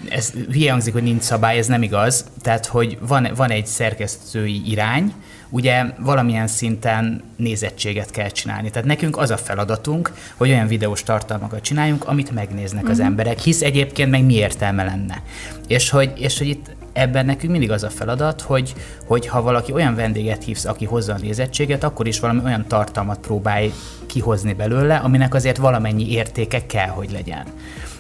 [0.09, 2.25] ez hülye hangzik, hogy nincs szabály, ez nem igaz.
[2.43, 5.13] Tehát, hogy van, van egy szerkesztői irány,
[5.51, 8.71] ugye valamilyen szinten nézettséget kell csinálni.
[8.71, 12.91] Tehát nekünk az a feladatunk, hogy olyan videós tartalmakat csináljunk, amit megnéznek uh-huh.
[12.91, 13.07] az mhm.
[13.07, 15.23] emberek, hisz egyébként meg mi értelme lenne.
[15.67, 18.75] És hogy, és hogy itt ebben nekünk mindig az a feladat, hogy,
[19.07, 23.19] hogy ha valaki olyan vendéget hívsz, aki hozza a nézettséget, akkor is valami olyan tartalmat
[23.19, 23.73] próbálj
[24.07, 27.47] kihozni belőle, aminek azért valamennyi értéke kell, hogy legyen.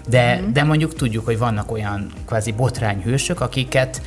[0.08, 0.52] De, mm.
[0.52, 4.02] de mondjuk tudjuk, hogy vannak olyan kvázi botrányhősök, akiket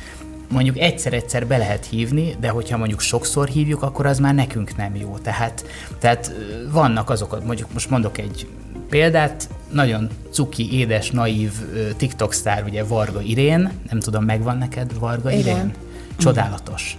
[0.52, 4.96] mondjuk egyszer-egyszer be lehet hívni, de hogyha mondjuk sokszor hívjuk, akkor az már nekünk nem
[4.96, 5.16] jó.
[5.22, 5.64] Tehát,
[5.98, 6.32] tehát
[6.70, 8.46] vannak azok, mondjuk most mondok egy
[8.88, 11.52] példát, nagyon cuki, édes, naív
[11.96, 15.40] TikTok sztár, ugye Varga Irén, nem tudom, megvan neked Varga Igen.
[15.40, 15.72] Irén?
[16.16, 16.98] Csodálatos.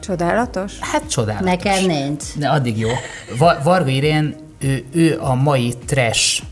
[0.00, 0.72] Csodálatos?
[0.80, 1.46] Hát csodálatos.
[1.48, 2.24] Nekem nincs.
[2.36, 2.88] De addig jó.
[3.38, 6.42] Va- Varga Irén, ő, ő a mai trash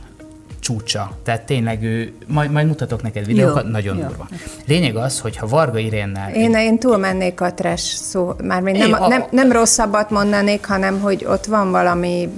[0.62, 1.11] csúcsa.
[1.22, 4.07] Tehát tényleg ő, majd, majd mutatok neked videókat, jó, nagyon jó.
[4.07, 4.29] durva.
[4.66, 6.35] Lényeg az, hogy ha Varga Irénnel...
[6.35, 11.25] Én, én túlmennék a trash szó, mármint nem, a, nem, nem rosszabbat mondanék, hanem hogy
[11.29, 12.29] ott van valami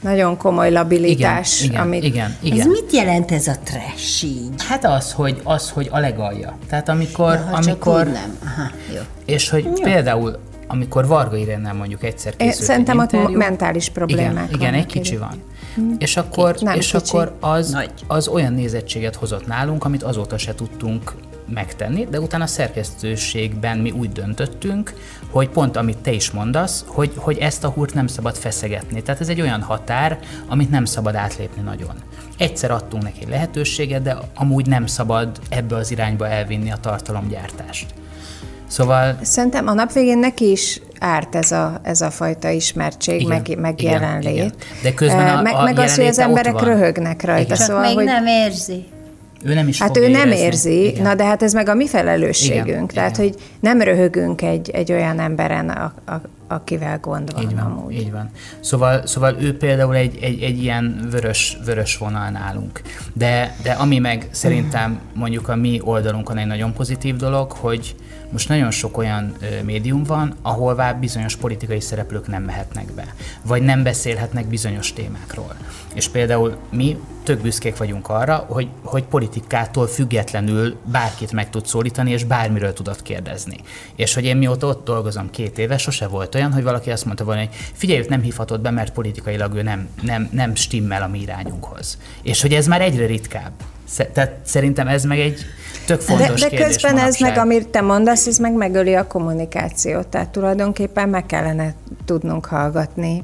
[0.00, 1.62] nagyon komoly labilitás.
[1.62, 2.04] Igen, igen, amit...
[2.04, 2.60] igen, igen.
[2.60, 4.64] Ez mit jelent ez a trash így?
[4.68, 6.58] Hát az, hogy, az, hogy a legalja.
[6.68, 7.32] Tehát amikor...
[7.34, 8.38] Ja, amikor nem.
[8.44, 9.00] Aha, jó.
[9.24, 9.72] És hogy jó.
[9.72, 15.16] például amikor Varga Irénnel mondjuk egyszer készült Szerintem ott mentális problémák Igen, igen egy kicsi
[15.16, 15.42] van.
[15.80, 15.94] Mm.
[15.98, 21.14] És akkor, nem és akkor az, az olyan nézettséget hozott nálunk, amit azóta se tudtunk
[21.48, 24.94] megtenni, de utána a szerkesztőségben mi úgy döntöttünk,
[25.30, 29.02] hogy pont amit te is mondasz, hogy, hogy ezt a húrt nem szabad feszegetni.
[29.02, 31.94] Tehát ez egy olyan határ, amit nem szabad átlépni nagyon.
[32.38, 37.94] Egyszer adtunk neki lehetőséget, de amúgy nem szabad ebbe az irányba elvinni a tartalomgyártást.
[38.66, 39.18] Szóval...
[39.22, 43.58] Szerintem a nap végén neki is árt ez a, ez a fajta ismertség, igen, meg,
[43.58, 44.34] meg igen, jelenlét.
[44.34, 44.52] Igen.
[44.82, 47.42] De közben a, meg, a meg az, hogy az emberek röhögnek rajta.
[47.42, 47.56] Igen.
[47.56, 48.04] Csak szóval, még hogy...
[48.04, 48.84] nem érzi.
[49.44, 50.44] Ő nem is Hát ő nem érezni.
[50.44, 51.02] érzi, Igen.
[51.02, 52.66] na de hát ez meg a mi felelősségünk.
[52.66, 53.30] Igen, Tehát, igen.
[53.30, 57.92] hogy nem röhögünk egy, egy olyan emberen, a, a, akivel gond van, Így van, amúgy.
[57.92, 58.30] így van.
[58.60, 62.80] Szóval, szóval ő például egy, egy, egy ilyen vörös, vörös vonal nálunk.
[63.12, 67.94] De, de ami meg szerintem mondjuk a mi oldalunkon egy nagyon pozitív dolog, hogy
[68.32, 73.82] most nagyon sok olyan médium van, ahová bizonyos politikai szereplők nem mehetnek be, vagy nem
[73.82, 75.54] beszélhetnek bizonyos témákról.
[75.94, 82.10] És például mi tök büszkék vagyunk arra, hogy, hogy politikától függetlenül bárkit meg tud szólítani,
[82.10, 83.56] és bármiről tudod kérdezni.
[83.96, 87.24] És hogy én mióta ott dolgozom két éve, sose volt olyan, hogy valaki azt mondta
[87.24, 91.08] volna, hogy figyelj, őt nem hívhatod be, mert politikailag ő nem, nem, nem stimmel a
[91.08, 91.98] mi irányunkhoz.
[92.22, 93.52] És hogy ez már egyre ritkább.
[94.12, 95.40] Tehát szerintem ez meg egy
[95.86, 97.44] tök De, fontos de kérdés közben ez meg, manapság.
[97.44, 100.06] amit te mondasz, ez meg megöli a kommunikációt.
[100.06, 103.22] Tehát tulajdonképpen meg kellene tudnunk hallgatni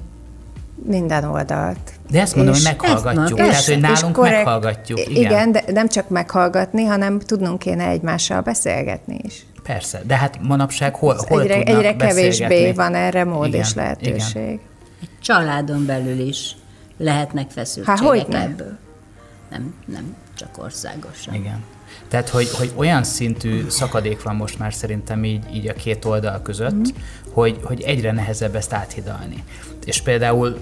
[0.87, 2.00] minden oldalt.
[2.11, 3.39] De ezt mondom, hogy meghallgatjuk.
[3.39, 4.99] Ezt Tehát, hogy és nálunk korrekt- meghallgatjuk.
[4.99, 5.23] Igen.
[5.23, 9.47] Igen, de nem csak meghallgatni, hanem tudnunk kéne egymással beszélgetni is.
[9.63, 13.75] Persze, de hát manapság hol, hol egyre, tudnak egyre kevésbé van erre mód Igen, és
[13.75, 14.43] lehetőség.
[14.43, 14.61] igen.
[15.23, 16.57] Családon belül is
[16.99, 18.43] lehetnek feszültségek Há, hogyne?
[18.43, 18.79] ebből.
[19.51, 21.35] Nem, nem csak országosan.
[21.35, 21.65] Igen.
[22.09, 26.43] Tehát, hogy, hogy olyan szintű szakadék van most már szerintem így, így a két oldal
[26.43, 27.03] között, mm.
[27.33, 29.45] hogy, hogy egyre nehezebb ezt áthidalni.
[29.85, 30.59] És például,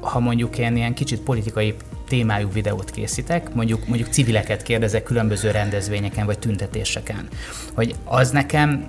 [0.00, 1.74] ha mondjuk én ilyen kicsit politikai
[2.08, 7.28] témájú videót készítek, mondjuk, mondjuk civileket kérdezek különböző rendezvényeken vagy tüntetéseken,
[7.74, 8.86] hogy az nekem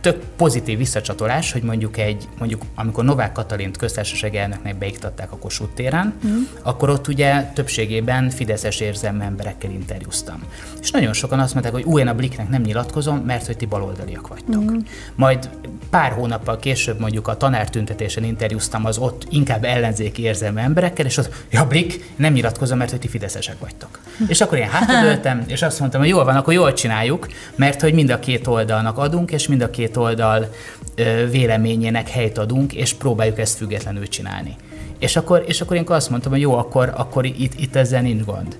[0.00, 5.74] tök pozitív visszacsatolás, hogy mondjuk egy, mondjuk amikor Novák Katalint köztársasági elnöknek beiktatták a Kossuth
[5.74, 6.42] téren, mm.
[6.62, 10.42] akkor ott ugye többségében fideszes érzelmű emberekkel interjúztam.
[10.80, 13.66] És nagyon sokan azt mondták, hogy új, én a Bliknek nem nyilatkozom, mert hogy ti
[13.66, 14.62] baloldaliak vagytok.
[14.62, 14.78] Mm.
[15.14, 15.48] Majd
[15.90, 21.44] pár hónappal később mondjuk a tanártüntetésen interjúztam az ott inkább ellenzéki érzelmű emberekkel, és ott,
[21.50, 24.00] ja Blik, nem nyilatkozom, mert hogy ti fideszesek vagytok.
[24.28, 27.94] És akkor én hátradőltem, és azt mondtam, hogy jól van, akkor jól csináljuk, mert hogy
[27.94, 30.48] mind a két oldalnak adunk, és mind a két oldal
[30.94, 34.56] ö, véleményének helyt adunk, és próbáljuk ezt függetlenül csinálni.
[34.98, 38.24] És akkor, és akkor én azt mondtam, hogy jó, akkor, akkor itt, itt ezzel nincs
[38.24, 38.56] gond.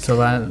[0.00, 0.48] Szóval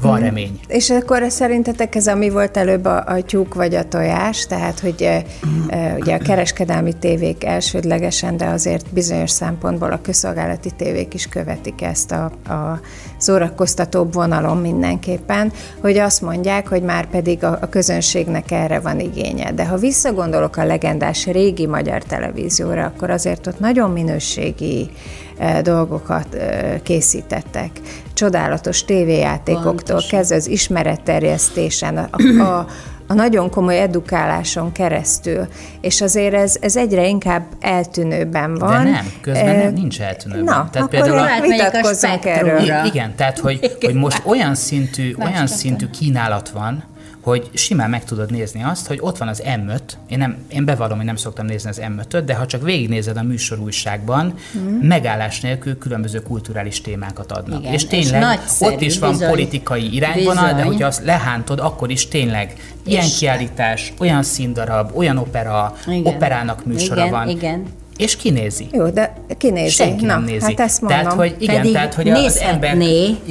[0.00, 0.60] van remény.
[0.66, 5.02] És akkor szerintetek ez, ami volt előbb a, a tyúk vagy a tojás, tehát hogy
[5.02, 5.24] e,
[5.68, 11.82] e, ugye a kereskedelmi tévék elsődlegesen, de azért bizonyos szempontból a közszolgálati tévék is követik
[11.82, 12.80] ezt a, a
[13.20, 19.52] szórakoztatóbb vonalon mindenképpen, hogy azt mondják, hogy már pedig a, a közönségnek erre van igénye.
[19.52, 24.90] De ha visszagondolok a legendás régi magyar televízióra, akkor azért ott nagyon minőségi
[25.38, 27.70] e, dolgokat e, készítettek.
[28.14, 32.66] Csodálatos tévéjátékoktól kezdve az ismeretterjesztésen, a, a,
[33.10, 35.46] a nagyon komoly edukáláson keresztül,
[35.80, 38.84] és azért ez, ez egyre inkább eltűnőben van.
[38.84, 40.44] De nem, közben E, nem, nincs eltűnőben.
[40.44, 42.56] Na, Tehát akkor például a- spektrumra.
[42.56, 42.84] erről.
[42.84, 46.84] I- igen, tehát hogy, hogy most olyan szintű, olyan szintű kínálat van,
[47.22, 50.96] hogy simán meg tudod nézni azt, hogy ott van az M5, én, nem, én bevallom,
[50.96, 54.78] hogy nem szoktam nézni az M5-öt, de ha csak végignézed a műsorújságban, mm.
[54.78, 57.60] megállás nélkül különböző kulturális témákat adnak.
[57.60, 59.28] Igen, és és tényleg nagyszerű, ott is van bizony.
[59.28, 60.66] politikai irányvonal, de Bizony.
[60.66, 62.54] hogyha azt lehántod, akkor is tényleg
[62.84, 66.14] ilyen És- kiállítás, olyan színdarab, olyan opera, Igen.
[66.14, 67.28] operának műsora Igen, van.
[67.28, 67.62] igen.
[67.96, 68.66] És kinézi.
[68.72, 69.70] Jó, de kinézi.
[69.70, 70.44] Senki Na, nem nézi.
[70.44, 71.00] hát ezt mondom.
[71.00, 72.76] Tehát, hogy igen, Pedig tehát, hogy az ember...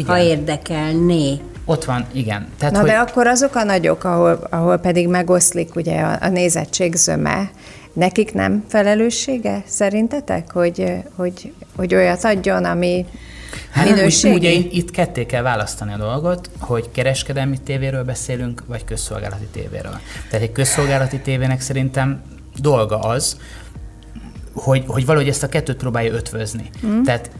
[0.06, 1.39] ha érdekelné.
[1.69, 2.47] Ott van, igen.
[2.58, 6.27] Tehát, Na hogy, de akkor azok a nagyok, ahol, ahol pedig megoszlik ugye a, a
[6.27, 7.49] nézettség zöme,
[7.93, 13.05] nekik nem felelőssége szerintetek, hogy, hogy, hogy olyat adjon, ami
[13.71, 14.36] Hát minőségi?
[14.36, 19.99] ugye itt, itt ketté kell választani a dolgot, hogy kereskedelmi tévéről beszélünk, vagy közszolgálati tévéről.
[20.29, 22.21] Tehát egy közszolgálati tévének szerintem
[22.55, 23.38] dolga az,
[24.53, 26.69] hogy, hogy valahogy ezt a kettőt próbálja ötvözni.
[26.86, 27.03] Mm.
[27.03, 27.32] Tehát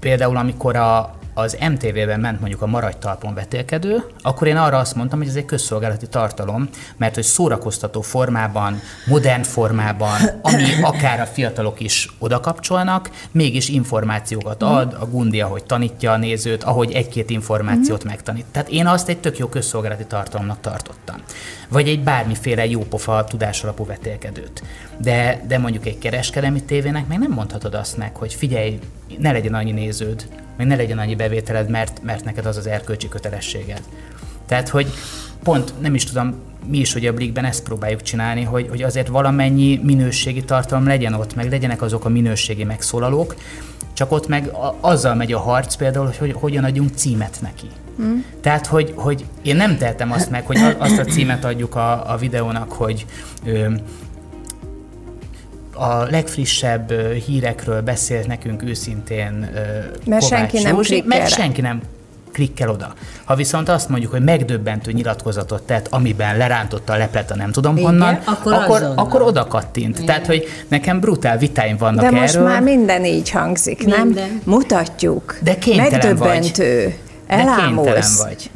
[0.00, 4.94] például amikor a, az MTV-ben ment mondjuk a Maradj talpon vetélkedő, akkor én arra azt
[4.94, 11.26] mondtam, hogy ez egy közszolgálati tartalom, mert hogy szórakoztató formában, modern formában, ami akár a
[11.26, 17.30] fiatalok is oda kapcsolnak, mégis információkat ad, a Gundi, ahogy tanítja a nézőt, ahogy egy-két
[17.30, 18.46] információt megtanít.
[18.52, 21.16] Tehát én azt egy tök jó közszolgálati tartalomnak tartottam.
[21.68, 24.62] Vagy egy bármiféle jópofa tudásalapú vetélkedőt.
[24.98, 28.78] De, de mondjuk egy kereskedelmi tévének meg nem mondhatod azt meg, hogy figyelj,
[29.18, 30.26] ne legyen annyi néződ,
[30.56, 33.80] meg ne legyen annyi bevételed, mert, mert neked az az erkölcsi kötelességed.
[34.46, 34.86] Tehát, hogy
[35.42, 36.34] pont nem is tudom,
[36.66, 41.14] mi is ugye a Blikben ezt próbáljuk csinálni, hogy, hogy azért valamennyi minőségi tartalom legyen
[41.14, 43.34] ott, meg legyenek azok a minőségi megszólalók,
[43.92, 47.66] csak ott meg a, azzal megy a harc például, hogy, hogy hogyan adjunk címet neki.
[48.02, 48.18] Mm.
[48.40, 52.16] Tehát, hogy, hogy én nem tehetem azt meg, hogy azt a címet adjuk a, a
[52.16, 53.06] videónak, hogy
[53.44, 53.70] ö,
[55.74, 59.58] a legfrissebb ö, hírekről beszélt nekünk őszintén ö,
[60.06, 61.80] Mert Kovács senki nem Józsi, klikkel mert senki nem
[62.32, 62.92] klikkel oda.
[63.24, 67.76] Ha viszont azt mondjuk, hogy megdöbbentő nyilatkozatot tett, amiben lerántotta a leplet a nem tudom
[67.76, 69.04] Igen, honnan, akkor akkor, azonnal.
[69.04, 70.04] akkor oda kattint.
[70.04, 72.20] Tehát, hogy nekem brutál vitáim vannak De erről.
[72.20, 74.06] most már minden így hangzik, nem?
[74.06, 74.40] Minden.
[74.44, 75.38] Mutatjuk.
[75.42, 76.62] De kénytelen Megdöbbentő.
[76.74, 78.22] Kénytelen Elámulsz.
[78.22, 78.50] vagy.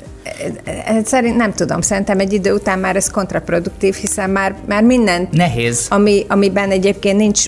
[0.65, 5.33] Eh, Szerint nem tudom, szerintem egy idő után már ez kontraproduktív, hiszen már, már mindent,
[5.33, 5.87] Nehéz.
[5.89, 7.45] ami, amiben egyébként nincs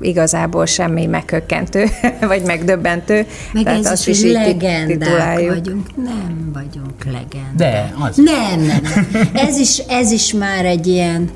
[0.00, 1.84] igazából semmi meghökkentő,
[2.20, 3.26] vagy megdöbbentő.
[3.52, 5.96] Meg tehát ez azt is, tit- legendák vagyunk.
[5.96, 7.54] Nem vagyunk legendák.
[7.56, 8.16] De, az.
[8.16, 8.80] Nem, nem.
[9.12, 9.30] nem.
[9.34, 11.30] Ez is, ez is már egy ilyen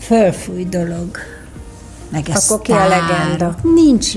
[0.00, 1.16] fölfúj dolog.
[2.10, 3.54] Meg ez Akkor ki a legenda?
[3.74, 4.12] Nincs.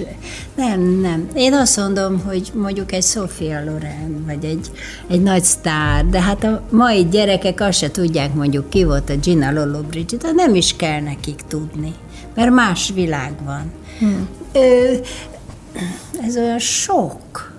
[0.55, 1.27] Nem, nem.
[1.33, 4.71] Én azt mondom, hogy mondjuk egy Sofia Loren, vagy egy,
[5.07, 9.15] egy nagy sztár, de hát a mai gyerekek azt se tudják mondjuk ki volt a
[9.15, 11.93] Gina Lollobrigida, nem is kell nekik tudni,
[12.35, 13.71] mert más világ van.
[13.99, 14.27] Hmm.
[14.53, 14.93] Ö,
[16.27, 17.51] ez olyan sok.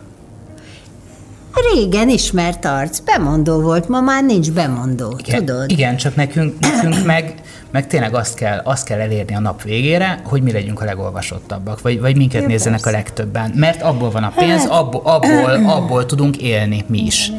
[1.72, 5.70] Régen ismert arc, bemondó volt, ma már nincs bemondó, Igen, tudod?
[5.70, 7.34] Igen, csak nekünk, nekünk meg,
[7.74, 11.80] meg tényleg azt kell, azt kell elérni a nap végére, hogy mi legyünk a legolvasottabbak,
[11.80, 12.96] vagy, vagy minket Ja, nézzenek persze.
[12.96, 13.52] a legtöbben.
[13.54, 17.32] Mert abból van a pénz, abból, abból, abból tudunk élni mi is.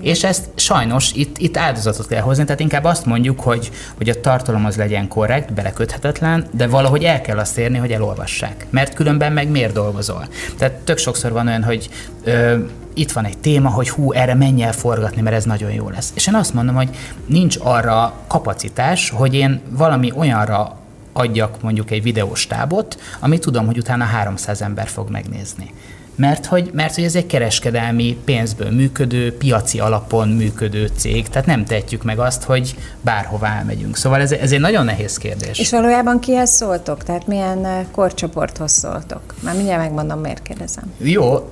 [0.00, 4.20] És ezt sajnos itt, itt áldozatot kell hozni, tehát inkább azt mondjuk, hogy, hogy a
[4.20, 8.66] tartalom az legyen korrekt, beleköthetetlen, de valahogy el kell azt érni, hogy elolvassák.
[8.70, 10.28] Mert különben meg miért dolgozol?
[10.58, 11.88] Tehát tök sokszor van olyan, hogy
[12.24, 12.56] ö,
[12.94, 16.12] itt van egy téma, hogy hú, erre menj el forgatni, mert ez nagyon jó lesz.
[16.14, 16.88] És én azt mondom, hogy
[17.26, 20.76] nincs arra kapacitás, hogy én valami olyanra
[21.12, 25.74] adjak mondjuk egy videóstábot, amit tudom, hogy utána 300 ember fog megnézni.
[26.14, 31.64] Mert hogy, mert hogy ez egy kereskedelmi, pénzből működő, piaci alapon működő cég, tehát nem
[31.64, 33.96] tehetjük meg azt, hogy bárhová elmegyünk.
[33.96, 35.58] Szóval ez, ez egy nagyon nehéz kérdés.
[35.58, 37.02] És valójában kihez szóltok?
[37.04, 39.34] Tehát milyen eh, korcsoporthoz szóltok?
[39.42, 40.92] Már mindjárt megmondom, miért kérdezem.
[40.98, 41.48] Jó,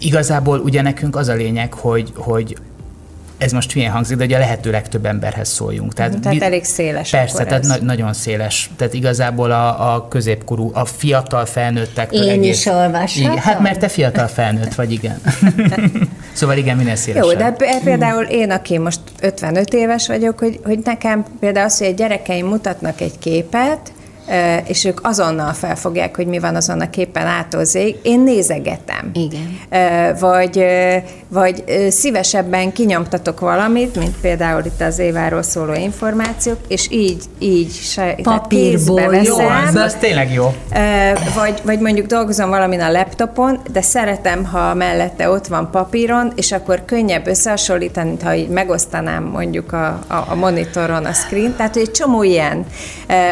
[0.00, 2.56] igazából ugye nekünk az a lényeg, hogy, hogy
[3.38, 5.92] ez most milyen hangzik, de ugye a lehető legtöbb emberhez szóljunk.
[5.94, 7.68] Tehát, Tehát elég széles Persze, akkor tehát ez.
[7.68, 8.70] na- nagyon széles.
[8.76, 12.58] Tehát igazából a, a középkorú, a fiatal felnőttektől Én egész...
[12.58, 13.36] is olvashatom?
[13.36, 15.20] Hát mert te fiatal felnőtt vagy, igen.
[16.32, 17.30] szóval igen, minél szélesebb.
[17.30, 21.86] Jó, de például én, aki most 55 éves vagyok, hogy, hogy nekem például az, hogy
[21.86, 23.92] a gyerekeim mutatnak egy képet,
[24.66, 29.10] és ők azonnal felfogják, hogy mi van azon a képen átozék, én nézegetem.
[29.12, 29.58] Igen.
[30.18, 30.64] Vagy,
[31.28, 38.16] vagy szívesebben kinyomtatok valamit, mint például itt az Éváról szóló információk, és így, így se,
[38.22, 40.54] Papírból, kézbe Jó, veszem, az, az tényleg jó.
[41.34, 46.52] Vagy, vagy mondjuk dolgozom valamin a laptopon, de szeretem, ha mellette ott van papíron, és
[46.52, 51.56] akkor könnyebb összehasonlítani, mint ha így megosztanám mondjuk a, a, a monitoron a screen.
[51.56, 52.66] Tehát egy csomó ilyen,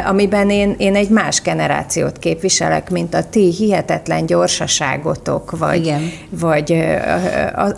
[0.07, 6.13] amiben én, én egy más generációt képviselek, mint a ti hihetetlen gyorsaságotok, vagy, Igen.
[6.29, 6.85] vagy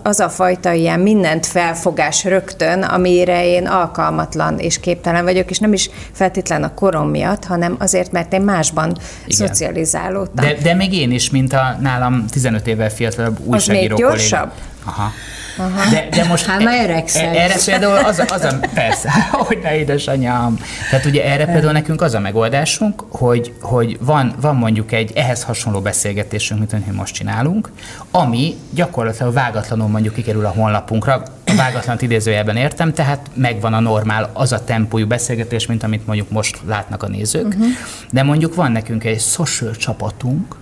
[0.03, 5.73] az a fajta ilyen mindent felfogás rögtön, amire én alkalmatlan és képtelen vagyok, és nem
[5.73, 9.47] is feltétlen a korom miatt, hanem azért, mert én másban Igen.
[9.47, 10.45] szocializálódtam.
[10.45, 14.11] De, de még én is, mint a nálam 15 évvel fiatalabb újságíró még kollégám.
[14.11, 14.51] gyorsabb?
[14.85, 15.11] Aha.
[15.57, 15.91] Aha.
[15.91, 17.35] De, de most Hát már öregszel.
[17.35, 19.11] e- erre például az az a persze,
[19.47, 20.59] hogy ne édesanyám.
[20.91, 25.43] Tehát ugye erre például nekünk az a megoldásunk, hogy, hogy van, van mondjuk egy ehhez
[25.43, 27.71] hasonló beszélgetésünk, mint amit mi most csinálunk,
[28.11, 34.31] ami gyakorlatilag vágatlanul mondjuk kikerül a honlapunkra, a vágatlant idézőjelben értem, tehát megvan a normál
[34.33, 37.67] az a tempójú beszélgetés, mint amit mondjuk most látnak a nézők, uh-huh.
[38.11, 40.57] de mondjuk van nekünk egy social csapatunk,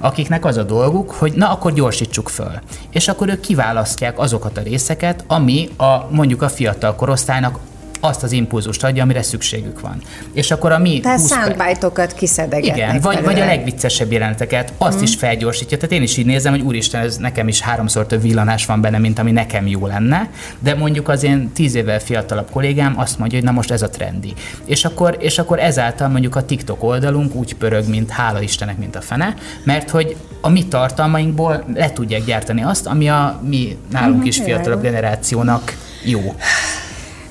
[0.00, 2.52] akiknek az a dolguk, hogy na akkor gyorsítsuk föl.
[2.90, 7.58] És akkor ők kiválasztják azokat a részeket, ami a mondjuk a fiatal korosztálynak
[8.00, 10.02] azt az impulzust adja, amire szükségük van.
[10.32, 14.72] És akkor a mi Tehát 20 perc- soundbite-okat kiszedegetnek igen, vagy, vagy a legviccesebb jeleneteket,
[14.78, 15.02] azt mm.
[15.02, 15.76] is felgyorsítja.
[15.76, 18.98] Tehát én is így nézem, hogy úristen, ez nekem is háromszor több villanás van benne,
[18.98, 23.38] mint ami nekem jó lenne, de mondjuk az én tíz évvel fiatalabb kollégám azt mondja,
[23.38, 24.32] hogy na most ez a trendi.
[24.64, 28.96] És akkor, és akkor ezáltal mondjuk a TikTok oldalunk úgy pörög, mint hála Istennek, mint
[28.96, 34.26] a fene, mert hogy a mi tartalmainkból le tudják gyártani azt, ami a mi nálunk
[34.26, 36.34] is fiatalabb generációnak jó.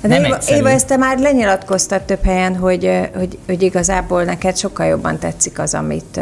[0.08, 0.58] Nem Éva, egyszerű.
[0.58, 5.60] Éva, ezt te már lenyilatkoztad több helyen, hogy, hogy, hogy igazából neked sokkal jobban tetszik
[5.60, 6.20] az, amit,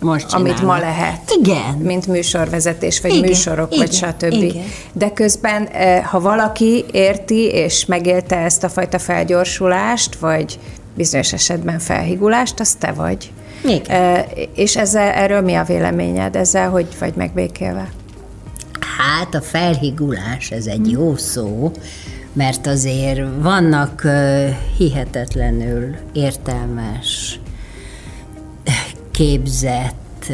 [0.00, 0.66] Most amit csinálom.
[0.66, 1.20] ma lehet.
[1.40, 1.74] Igen.
[1.78, 4.32] Mint műsorvezetés, vagy Igen, műsorok, vagy igen, stb.
[4.42, 4.64] igen.
[4.92, 5.68] De közben,
[6.04, 10.58] ha valaki érti és megélte ezt a fajta felgyorsulást, vagy
[10.96, 13.32] bizonyos esetben felhigulást, az te vagy.
[13.64, 14.24] Igen.
[14.54, 16.36] És ezzel, erről mi a véleményed?
[16.36, 17.88] Ezzel hogy vagy megbékélve?
[18.98, 21.70] Hát a felhigulás, ez egy jó szó,
[22.34, 24.06] mert azért vannak
[24.76, 27.40] hihetetlenül értelmes,
[29.10, 30.32] képzett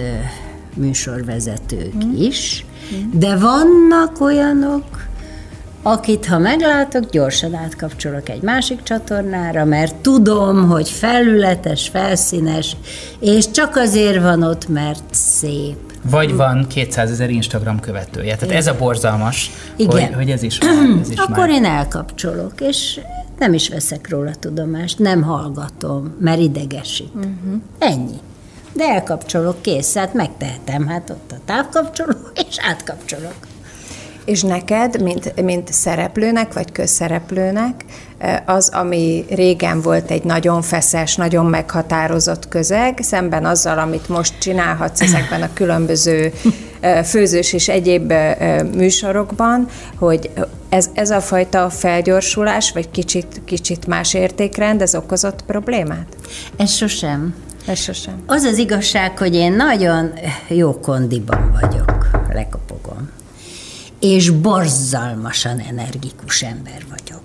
[0.74, 2.14] műsorvezetők mm.
[2.16, 2.64] is,
[3.12, 5.08] de vannak olyanok,
[5.82, 12.76] akit ha meglátok, gyorsan átkapcsolok egy másik csatornára, mert tudom, hogy felületes, felszínes,
[13.20, 15.89] és csak azért van ott, mert szép.
[16.02, 18.36] Vagy van 200 ezer Instagram követője.
[18.36, 20.06] Tehát ez a borzalmas, Igen.
[20.06, 21.00] Hogy, hogy ez is már.
[21.00, 21.50] Ez is Akkor már.
[21.50, 23.00] én elkapcsolok, és
[23.38, 27.14] nem is veszek róla tudomást, nem hallgatom, mert idegesít.
[27.14, 27.60] Uh-huh.
[27.78, 28.18] Ennyi.
[28.72, 32.16] De elkapcsolok, kész, hát megtehetem, hát ott a távkapcsoló,
[32.48, 33.34] és átkapcsolok.
[34.24, 37.84] És neked, mint, mint szereplőnek, vagy közszereplőnek,
[38.44, 45.00] az, ami régen volt egy nagyon feszes, nagyon meghatározott közeg, szemben azzal, amit most csinálhatsz
[45.00, 46.32] ezekben a különböző
[47.10, 48.12] főzős és egyéb
[48.74, 49.68] műsorokban,
[49.98, 50.30] hogy
[50.68, 56.16] ez, ez a fajta felgyorsulás, vagy kicsit, kicsit más értékrend, ez okozott problémát?
[56.56, 57.34] Ez sosem.
[57.66, 58.22] Ez sosem.
[58.26, 60.12] Az az igazság, hogy én nagyon
[60.48, 61.89] jó kondiban vagyok.
[64.00, 67.18] És borzalmasan energikus ember vagyok.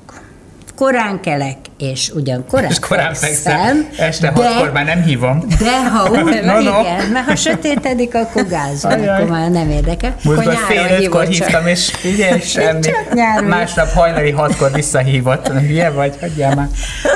[0.75, 5.43] Korán kelek, és ugyan korán, És korán fekszem, este de- hatkor már nem hívom.
[5.59, 6.79] De ha úgy, No, no.
[6.79, 10.15] igen, mert ha sötétedik, akkor gázol, akkor már nem érdekel.
[10.23, 12.81] Múltkor fél ötkor hívtam, és ugye semmi.
[12.81, 13.45] Csak.
[13.47, 15.47] Másnap hajnali hatkor visszahívott.
[15.47, 16.17] Hülye vagy?
[16.19, 16.67] Hagyjál már.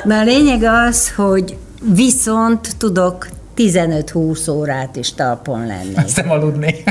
[0.04, 1.58] Na a lényeg az, hogy
[1.94, 5.94] viszont tudok 15-20 órát is talpon lenni.
[5.96, 6.84] Azt nem aludni.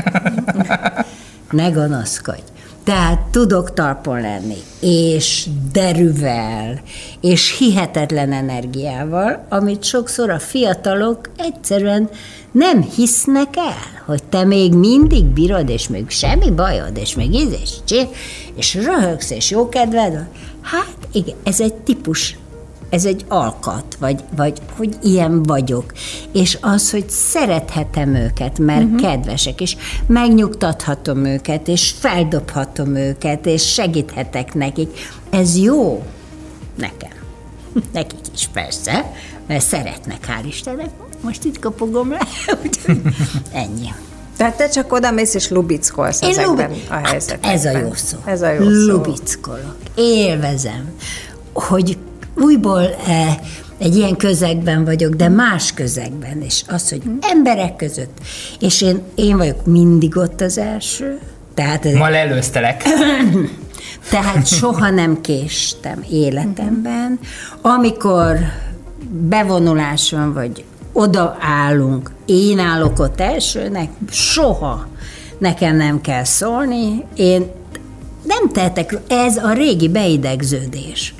[1.51, 2.41] Ne gonoszkodj.
[2.89, 6.81] Tehát tudok talpon lenni, és derűvel,
[7.21, 12.09] és hihetetlen energiával, amit sokszor a fiatalok egyszerűen
[12.51, 17.51] nem hisznek el, hogy te még mindig bírod, és még semmi bajod, és még íz,
[17.61, 18.07] és csér,
[18.55, 20.27] és röhögsz, és jó kedved van.
[20.61, 22.37] Hát igen, ez egy típus
[22.89, 25.93] ez egy alkat, vagy, vagy hogy ilyen vagyok.
[26.31, 29.01] És az, hogy szerethetem őket, mert uh-huh.
[29.01, 29.75] kedvesek, és
[30.07, 34.97] megnyugtathatom őket, és feldobhatom őket, és segíthetek nekik,
[35.29, 36.03] ez jó
[36.75, 37.17] nekem.
[37.93, 39.13] Nekik is persze,
[39.47, 40.89] mert szeretnek, hál' Istennek.
[41.21, 42.19] Most itt kapogom le,
[42.63, 43.01] úgyhogy
[43.51, 43.93] ennyi.
[44.37, 47.51] Tehát te csak oda mész és lubickolsz Én ezekben lubi- a helyzetekben.
[47.51, 48.17] Ez a jó szó.
[48.25, 48.91] Ez a jó szó.
[48.91, 49.75] Lubickolok.
[49.95, 50.93] Élvezem,
[51.53, 51.97] hogy
[52.39, 53.37] újból eh,
[53.77, 58.17] egy ilyen közegben vagyok, de más közegben, és az, hogy emberek között.
[58.59, 61.19] És én, én vagyok mindig ott az első,
[61.53, 62.83] tehát ez, Ma lelőztelek.
[64.11, 67.19] tehát soha nem késtem életemben.
[67.61, 68.37] Amikor
[69.09, 70.63] bevonulás van, vagy
[70.93, 74.87] odaállunk, én állok ott elsőnek, soha
[75.37, 77.51] nekem nem kell szólni, én
[78.23, 81.13] nem tehetek, ez a régi beidegződés,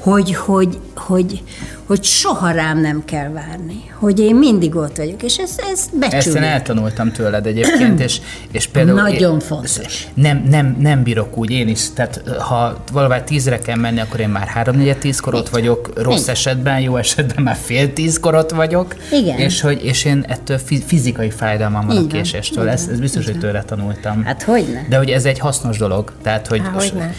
[0.00, 1.42] hogy, hogy, hogy,
[1.86, 6.26] hogy soha rám nem kell várni, hogy én mindig ott vagyok, és ez, ez Ezt
[6.26, 8.20] én eltanultam tőled egyébként, és,
[8.50, 9.00] és például...
[9.00, 10.06] Nagyon én, fontos.
[10.14, 14.28] Nem, nem, nem bírok úgy én is, tehát ha valahogy tízre kell menni, akkor én
[14.28, 16.34] már háromnegyed tízkor ott vagyok, rossz Igen.
[16.34, 19.38] esetben, jó esetben már fél tízkor ott vagyok, Igen.
[19.38, 23.00] és, hogy, és én ettől fi- fizikai fájdalmam van a Így van, késéstől, ez, ez
[23.00, 24.24] biztos, így hogy tőle tanultam.
[24.24, 24.86] Hát hogyne?
[24.88, 27.10] De hogy ez egy hasznos dolog, tehát hogy Há,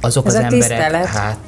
[0.00, 1.06] azok Ez az a emberek, tisztelet.
[1.06, 1.38] hát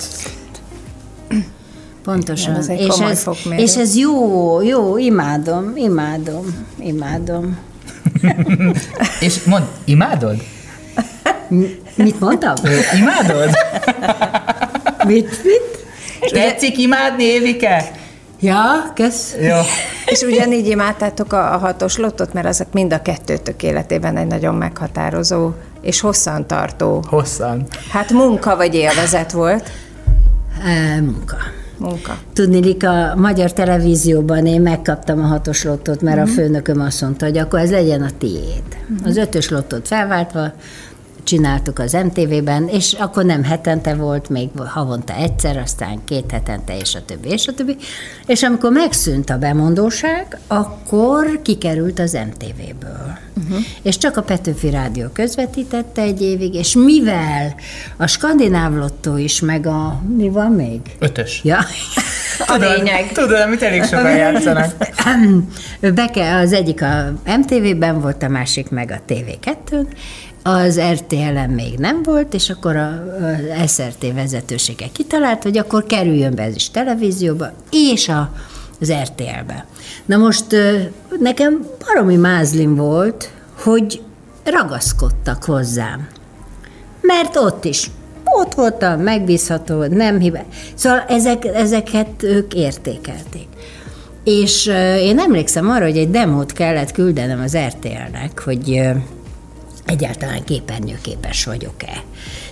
[2.05, 2.51] Pontosan.
[2.51, 3.63] Igen, ez egy és, komoly ez, fokmérő.
[3.63, 7.59] és ez jó, jó, imádom, imádom, imádom.
[9.21, 10.37] és mond, imádod?
[11.95, 12.55] Mit mondtam?
[12.99, 13.51] Imádod?
[15.07, 15.87] mit, mit?
[16.33, 17.91] Tetszik imádni, Évike?
[18.41, 19.35] Ja, kösz.
[19.41, 19.57] Jó.
[20.07, 24.55] És ugyanígy imádtátok a, a hatos lottot, mert azok mind a kettőtök életében egy nagyon
[24.55, 25.51] meghatározó
[25.81, 27.67] és hosszantartó, Hosszan.
[27.91, 29.71] hát munka vagy élvezet volt.
[30.65, 31.37] E, munka.
[31.79, 32.18] Munka.
[32.33, 36.27] Tudni, a magyar televízióban én megkaptam a hatos lottót, mert Mhm.
[36.29, 38.62] a főnököm azt mondta, hogy akkor ez legyen a tiéd.
[39.05, 40.53] Az ötös lottót felváltva,
[41.25, 46.95] csináltuk az MTV-ben, és akkor nem hetente volt, még havonta egyszer, aztán két hetente, és
[46.95, 47.77] a többi, és a többi.
[48.27, 53.18] És amikor megszűnt a bemondóság, akkor kikerült az MTV-ből.
[53.43, 53.59] Uh-huh.
[53.83, 57.55] És csak a Petőfi Rádió közvetítette egy évig, és mivel
[57.97, 60.03] a Skandináv Lottó is, meg a...
[60.16, 60.81] Mi van még?
[60.99, 61.41] Ötös.
[61.45, 61.59] Ja.
[62.47, 63.12] A lényeg.
[63.12, 64.75] Tudod, amit elég sokan játszanak.
[65.81, 69.87] Beke, az egyik a MTV-ben volt, a másik meg a TV2-n,
[70.47, 73.05] az RTL-en még nem volt, és akkor a,
[73.67, 78.33] SRT vezetősége kitalált, hogy akkor kerüljön be ez is televízióba, és a,
[78.81, 79.67] az RTL-be.
[80.05, 80.47] Na most
[81.21, 83.31] nekem baromi mázlim volt,
[83.63, 84.03] hogy
[84.45, 86.09] ragaszkodtak hozzám.
[87.01, 87.91] Mert ott is
[88.25, 90.39] ott voltam, megbízható, nem hiba.
[90.75, 93.47] Szóval ezek, ezeket ők értékelték.
[94.25, 94.67] És
[94.99, 98.83] én emlékszem arra, hogy egy demót kellett küldenem az RTL-nek, hogy
[99.87, 102.03] egyáltalán képernyőképes vagyok-e.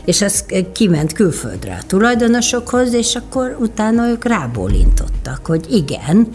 [0.05, 6.29] És az kiment külföldre a tulajdonosokhoz, és akkor utána ők rábólintottak, hogy igen,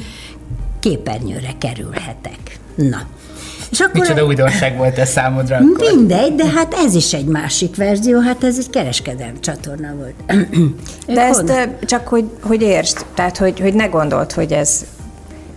[0.79, 2.59] képernyőre kerülhetek.
[2.75, 3.07] Na,
[3.71, 5.93] és akkor Micsoda újdonság volt ez számodra akkor?
[5.93, 10.13] Mindegy, de hát ez is egy másik verzió, hát ez egy kereskedelmi csatorna volt.
[11.15, 11.75] de ezt honnan?
[11.85, 14.85] csak, hogy, hogy értsd, tehát hogy, hogy ne gondolt, hogy ez,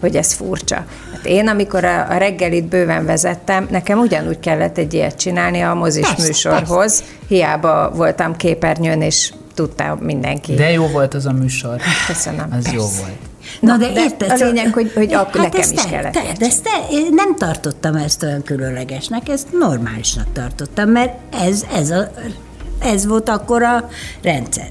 [0.01, 0.85] hogy ez furcsa.
[1.13, 5.75] Hát én, amikor a, a reggelit bőven vezettem, nekem ugyanúgy kellett egy ilyet csinálni a
[5.75, 6.99] mozis persze, műsorhoz.
[6.99, 7.05] Persze.
[7.29, 10.55] Hiába voltam képernyőn, és tudta mindenki.
[10.55, 11.77] De jó volt az a műsor.
[12.07, 12.47] Köszönöm.
[12.51, 12.73] Az persze.
[12.73, 13.19] jó volt.
[13.61, 14.31] Na, de, de érted?
[14.31, 17.09] A szóval- lényeg, hogy, hogy hát nekem is te, kellett te, De ezt te, én
[17.11, 22.11] nem tartottam ezt olyan különlegesnek, ezt normálisnak tartottam, mert ez, ez, a,
[22.83, 23.89] ez volt akkor a
[24.23, 24.69] rendszer.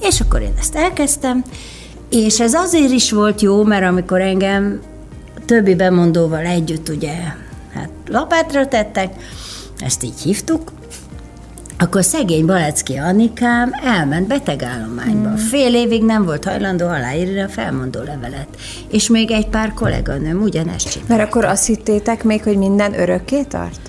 [0.00, 1.44] És akkor én ezt elkezdtem,
[2.10, 4.80] és ez azért is volt jó, mert amikor engem
[5.46, 7.14] többi bemondóval együtt ugye
[7.74, 9.14] hát lapátra tettek,
[9.78, 10.72] ezt így hívtuk,
[11.78, 15.28] akkor szegény Balecki Anikám elment betegállományba.
[15.28, 15.36] Hmm.
[15.36, 18.48] Fél évig nem volt hajlandó aláírni a felmondó levelet.
[18.90, 21.08] És még egy pár kolléganőm ugyanezt csinált.
[21.08, 23.80] Mert akkor azt hittétek még, hogy minden örökké tart?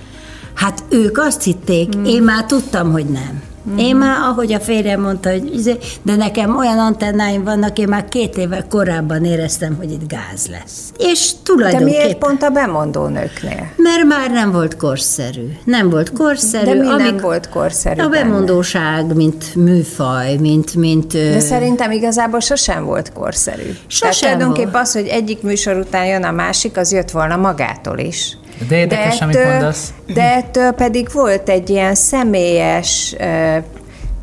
[0.54, 2.06] Hát ők azt hitték, hmm.
[2.06, 3.42] én már tudtam, hogy nem.
[3.70, 3.78] Mm.
[3.78, 8.06] Én már, ahogy a férjem mondta, hogy izé, de nekem olyan antennáim vannak, én már
[8.10, 10.92] két éve korábban éreztem, hogy itt gáz lesz.
[10.98, 11.94] És tulajdonképpen...
[11.94, 13.72] De miért pont a bemondó nőknél?
[13.76, 15.48] Mert már nem volt korszerű.
[15.64, 16.66] Nem volt korszerű.
[16.66, 18.02] De mi amik, nem volt korszerű?
[18.02, 20.76] A bemondóság, mint műfaj, mint...
[20.76, 23.76] mint de szerintem igazából sosem volt korszerű.
[23.88, 24.84] Sosem Tehát tulajdonképpen volt.
[24.84, 28.38] az, hogy egyik műsor után jön a másik, az jött volna magától is.
[28.68, 29.94] De érdekes, de ettől, amit mondasz.
[30.06, 33.16] De ettől pedig volt egy ilyen személyes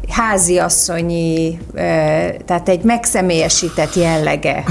[0.09, 1.59] háziasszonyi,
[2.45, 4.65] tehát egy megszemélyesített jellege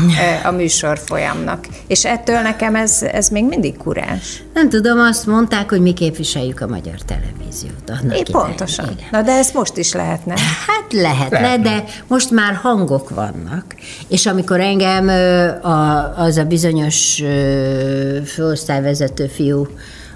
[0.44, 1.68] a műsor folyamnak.
[1.88, 4.44] És ettől nekem ez, ez még mindig kurás.
[4.54, 7.90] Nem tudom, azt mondták, hogy mi képviseljük a magyar televíziót.
[8.02, 8.86] Annak é, pontosan.
[8.86, 9.08] Igen.
[9.12, 10.34] Na de ezt most is lehetne.
[10.68, 13.66] Hát lehet, lehet, de most már hangok vannak.
[14.08, 15.08] És amikor engem
[15.62, 17.22] a, az a bizonyos
[18.26, 19.68] főosztályvezető fiú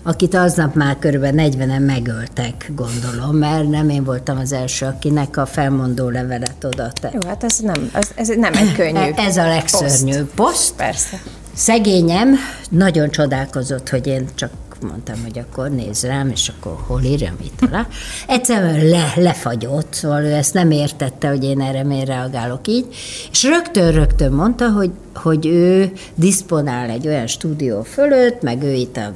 [0.04, 5.46] akit aznap már körülbelül 40-en megöltek, gondolom, mert nem én voltam az első, akinek a
[5.46, 7.10] felmondó levelet odaadta.
[7.14, 10.36] Jó, hát ez nem, ez, ez nem egy könnyű Ez a legszörnyűbb poszt.
[10.36, 10.76] poszt.
[10.76, 11.22] Persze.
[11.54, 12.36] Szegényem
[12.70, 14.52] nagyon csodálkozott, hogy én csak
[14.84, 17.88] mondtam, hogy akkor nézz rám, és akkor hol írjam itt alá.
[18.28, 22.86] Egyszerűen le, lefagyott, szóval ő ezt nem értette, hogy én erre miért reagálok így,
[23.32, 29.14] és rögtön-rögtön mondta, hogy, hogy ő diszponál egy olyan stúdió fölött, meg ő itt a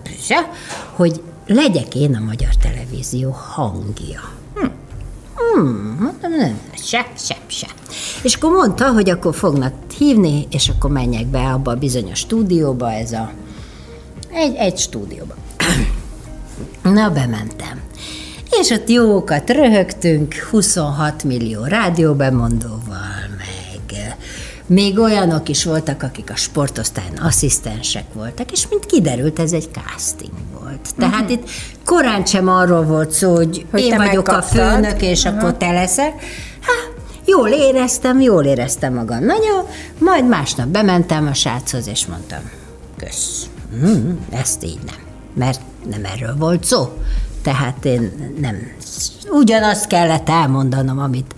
[0.91, 4.21] hogy legyek én a magyar televízió hangja.
[4.55, 4.65] Hm.
[5.35, 7.67] Hmm, mondtam, nem, se, se, se.
[8.23, 12.91] És akkor mondta, hogy akkor fognak hívni, és akkor menjek be abba a bizonyos stúdióba,
[12.91, 13.31] ez a
[14.35, 15.33] egy, egy stúdióba.
[16.83, 17.81] Na, bementem.
[18.61, 23.55] És ott jókat röhögtünk, 26 millió rádióbemondóval, meg
[24.67, 30.31] még olyanok is voltak, akik a sportosztályon asszisztensek voltak, és mint kiderült, ez egy casting
[30.59, 30.95] volt.
[30.97, 31.31] Tehát uh-huh.
[31.31, 31.49] itt
[31.85, 34.59] korán sem arról volt szó, hogy, hogy én vagyok megkaptad.
[34.59, 35.39] a főnök, és uh-huh.
[35.39, 36.13] akkor te leszel.
[36.61, 36.91] Hát,
[37.25, 39.65] jól éreztem, jól éreztem magam nagyon,
[39.97, 42.49] majd másnap bementem a sráchoz, és mondtam,
[42.97, 43.45] kösz,
[43.75, 45.04] mm, ezt így nem
[45.35, 46.97] mert nem erről volt szó.
[47.41, 48.55] Tehát én nem,
[49.31, 51.35] ugyanazt kellett elmondanom, amit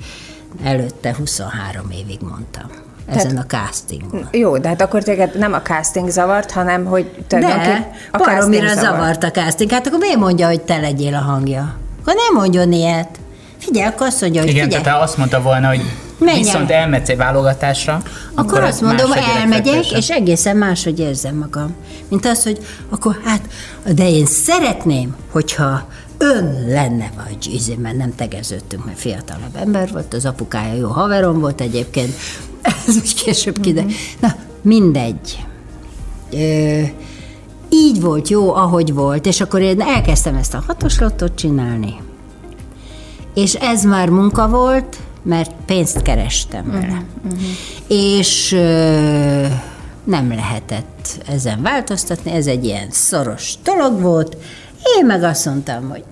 [0.63, 4.27] előtte 23 évig mondtam ezen Tehát, a castingon.
[4.31, 9.23] Jó, de hát akkor téged nem a casting zavart, hanem hogy De, a baromira zavart
[9.23, 9.71] a casting.
[9.71, 11.75] Hát akkor miért mondja, hogy te legyél a hangja?
[12.01, 13.09] Akkor nem mondjon ilyet.
[13.57, 14.83] Figyelj, akkor azt mondja, hogy Igen, figyelj.
[14.83, 15.81] tehát azt mondta volna, hogy
[16.17, 16.43] Menjen.
[16.43, 17.93] viszont elmetsz egy válogatásra.
[17.93, 21.75] Akkor, akkor azt mondom, hogy elmegyek, és egészen máshogy érzem magam.
[22.09, 22.59] Mint az, hogy
[22.89, 23.41] akkor hát,
[23.95, 25.87] de én szeretném, hogyha
[26.17, 31.39] ön lenne, vagy izé, mert nem tegeződtünk, mert fiatalabb ember volt, az apukája jó haverom
[31.39, 32.13] volt egyébként,
[32.87, 33.81] ez úgy később kide.
[33.81, 33.91] Mm-hmm.
[34.19, 35.45] Na, mindegy.
[36.33, 36.81] Ö,
[37.69, 41.95] így volt jó, ahogy volt, és akkor én elkezdtem ezt a hatos lottot csinálni,
[43.33, 44.97] és ez már munka volt,
[45.27, 47.03] mert pénzt kerestem vele.
[47.25, 47.41] Uh-huh.
[47.87, 49.45] És ö,
[50.03, 54.37] nem lehetett ezen változtatni, ez egy ilyen szoros dolog volt.
[54.97, 56.03] Én meg azt mondtam, hogy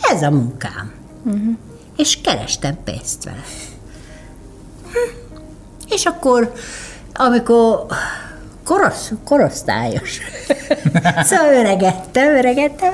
[0.00, 0.92] ez a munkám.
[1.24, 1.56] Uh-huh.
[1.96, 3.44] És kerestem pénzt vele.
[4.92, 5.16] Hm.
[5.88, 6.52] És akkor,
[7.14, 7.86] amikor
[8.64, 10.18] korosz, korosztályos.
[11.28, 12.92] szóval öregettem, öregettem,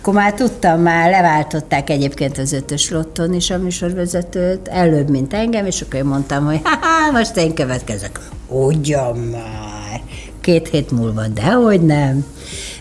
[0.00, 5.66] akkor már tudtam, már leváltották egyébként az ötös lotton is a műsorvezetőt, előbb, mint engem,
[5.66, 8.20] és akkor én mondtam, hogy ha most én következek.
[8.48, 10.00] Ugyan már,
[10.40, 12.24] két hét múlva, dehogy nem.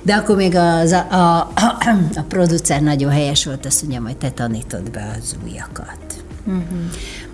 [0.01, 4.17] De akkor még az, a, a, a, a producer nagyon helyes volt, azt mondja, hogy
[4.17, 5.99] te tanítod be az újakat.
[6.45, 6.63] Uh-huh.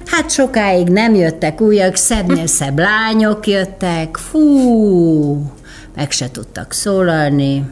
[0.06, 5.52] Hát sokáig nem jöttek újak, szebbnél szebb lányok jöttek, fú,
[5.96, 7.66] meg se tudtak szólalni.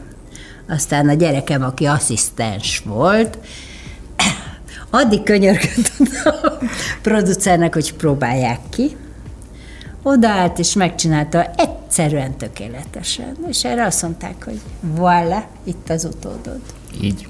[0.68, 3.38] Aztán a gyerekem, aki asszisztens volt,
[4.90, 5.92] addig könyörgött
[6.24, 6.58] a
[7.02, 8.96] producernek, hogy próbálják ki.
[10.02, 13.36] Odaállt és megcsinálta egyszerűen tökéletesen.
[13.48, 14.60] És erre azt mondták, hogy
[14.96, 16.60] voilà, itt az utódod.
[17.00, 17.26] Így.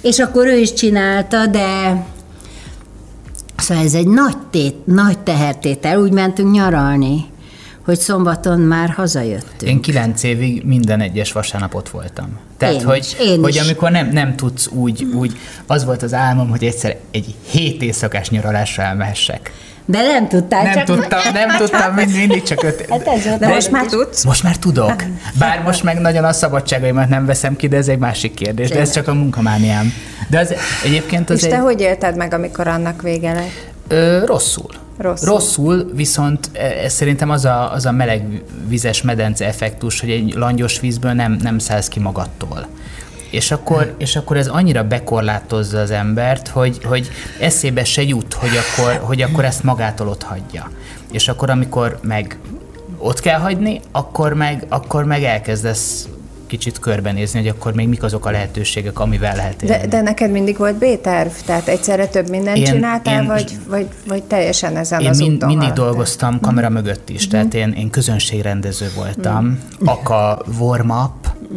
[0.00, 1.96] És akkor ő is csinálta, de
[3.56, 7.26] Szóval ez egy nagy, tét, nagy tehertétel, úgy mentünk nyaralni,
[7.84, 9.70] hogy szombaton már hazajöttünk.
[9.70, 12.38] Én kilenc évig minden egyes vasárnap ott voltam.
[12.56, 13.60] Tehát, Én hogy, is, én hogy is.
[13.60, 18.28] amikor nem, nem tudsz úgy, úgy, az volt az álmom, hogy egyszer egy hét éjszakás
[18.28, 19.52] nyaralásra elmehessek.
[19.86, 22.86] De nem tudtál, Nem csak tudtam, nem tudtam, mind, mindig csak öt.
[22.90, 24.24] Hát ez volt De most már tudsz?
[24.24, 25.04] Most már tudok.
[25.38, 28.68] Bár most meg nagyon a szabadságaimat nem veszem ki, de ez egy másik kérdés.
[28.68, 29.92] De ez csak a munkamániám.
[30.28, 30.54] De az
[30.84, 31.62] egyébként az És te egy...
[31.62, 33.72] hogy élted meg, amikor annak vége lett?
[33.88, 34.83] Ö, rosszul.
[34.96, 35.28] Rosszul.
[35.28, 40.80] Rosszul, viszont ez szerintem az a, az a meleg vizes medence effektus, hogy egy langyos
[40.80, 42.66] vízből nem, nem szállsz ki magadtól.
[43.30, 48.50] És akkor, és akkor ez annyira bekorlátozza az embert, hogy, hogy eszébe se jut, hogy
[48.56, 50.70] akkor, hogy akkor ezt magától ott hagyja.
[51.12, 52.38] És akkor, amikor meg
[52.98, 56.08] ott kell hagyni, akkor meg, akkor meg elkezdesz
[56.56, 59.76] kicsit körbenézni, hogy akkor még mik azok a lehetőségek, amivel lehet élni.
[59.76, 61.30] De, de neked mindig volt B-terv?
[61.44, 65.32] Tehát egyszerre több mindent Én- csináltál, én- vagy, vagy, vagy teljesen ezen Én az mind,
[65.34, 65.86] úton mindig haladtál?
[65.86, 70.42] dolgoztam kamera mögött is, tehát én, én közönségrendező voltam, aka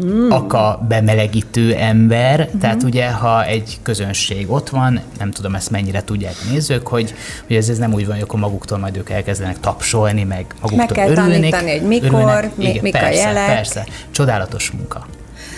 [0.03, 6.03] warm-up, aka bemelegítő ember, tehát ugye, ha egy közönség ott van, nem tudom ezt mennyire
[6.03, 7.13] tudják a nézők, hogy,
[7.47, 10.77] hogy ez, ez nem úgy van, hogy akkor maguktól majd ők elkezdenek tapsolni, meg maguktól
[10.77, 11.31] Meg kell örülni.
[11.49, 13.45] tanítani, hogy mikor, mi- mik a persze, jelek.
[13.47, 15.05] Persze, csodálatos munka.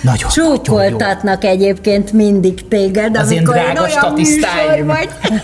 [0.04, 0.62] Nagyon, nagyon jó.
[0.62, 4.86] Csókoltatnak egyébként mindig téged, Az én amikor drága egy olyan statisztáim.
[4.86, 5.10] műsor vagy.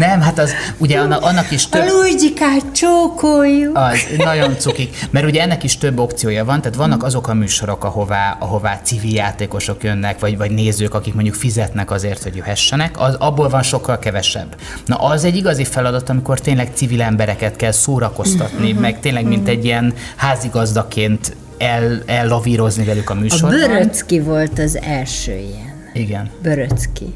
[0.00, 1.88] Nem, hát az ugye annak, annak is A több...
[1.88, 3.76] Luigi-kát csókoljuk.
[3.76, 7.84] Az nagyon cukik, mert ugye ennek is több opciója van, tehát vannak azok a műsorok,
[7.84, 13.14] ahová, ahová civil játékosok jönnek, vagy, vagy nézők, akik mondjuk fizetnek azért, hogy jöhessenek, az,
[13.14, 14.56] abból van sokkal kevesebb.
[14.86, 19.64] Na az egy igazi feladat, amikor tényleg civil embereket kell szórakoztatni, meg tényleg mint egy
[19.64, 23.50] ilyen házigazdaként el, ellavírozni velük a A műsorban.
[23.50, 25.92] Böröcki volt az első ilyen.
[25.92, 27.14] Igen, Böröcki.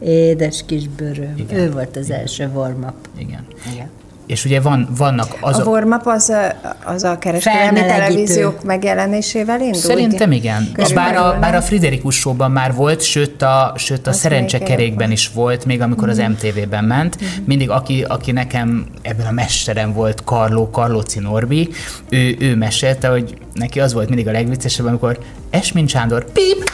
[0.00, 1.34] Édes kis bőröm.
[1.36, 1.58] Igen.
[1.58, 2.94] Ő volt az első warm-up.
[3.18, 3.46] igen.
[3.72, 3.90] Igen.
[4.26, 5.66] És ugye van, vannak A azok...
[5.66, 9.80] warm-up az a, az a kereskedelmi televíziók megjelenésével indul?
[9.80, 10.70] Szerintem igen.
[10.76, 11.62] És bár a, Körülbelül, bár a?
[11.62, 16.18] Friderikus show már volt, sőt a, sőt a Az szerencsekerékben is volt, még amikor az
[16.18, 17.18] MTV-ben ment.
[17.44, 21.68] Mindig aki, aki nekem ebben a mesterem volt, Karló, Karlóci Norbi,
[22.08, 25.18] ő, ő mesélte, hogy neki az volt mindig a legviccesebb, amikor
[25.50, 26.70] Esmin Sándor, pip!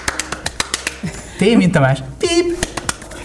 [1.38, 2.71] T, mint Tamás, pip!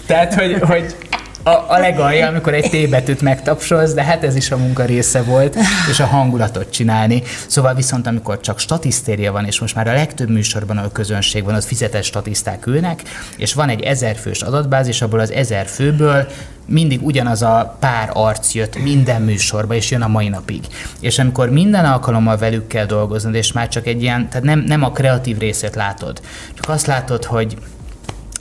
[0.08, 0.96] Tehát, hogy, hogy
[1.42, 5.22] a, a legalja, amikor egy T betűt megtapsolsz, de hát ez is a munka része
[5.22, 5.56] volt,
[5.90, 7.22] és a hangulatot csinálni.
[7.46, 11.54] Szóval viszont amikor csak statisztéria van, és most már a legtöbb műsorban, ahol közönség van,
[11.54, 13.02] az fizetett statiszták ülnek,
[13.36, 16.26] és van egy ezer fős adatbázis, abból az ezer főből
[16.66, 20.64] mindig ugyanaz a pár arc jött minden műsorba, és jön a mai napig.
[21.00, 24.82] És amikor minden alkalommal velük kell dolgoznod, és már csak egy ilyen, tehát nem, nem
[24.82, 26.20] a kreatív részét látod,
[26.54, 27.56] csak azt látod, hogy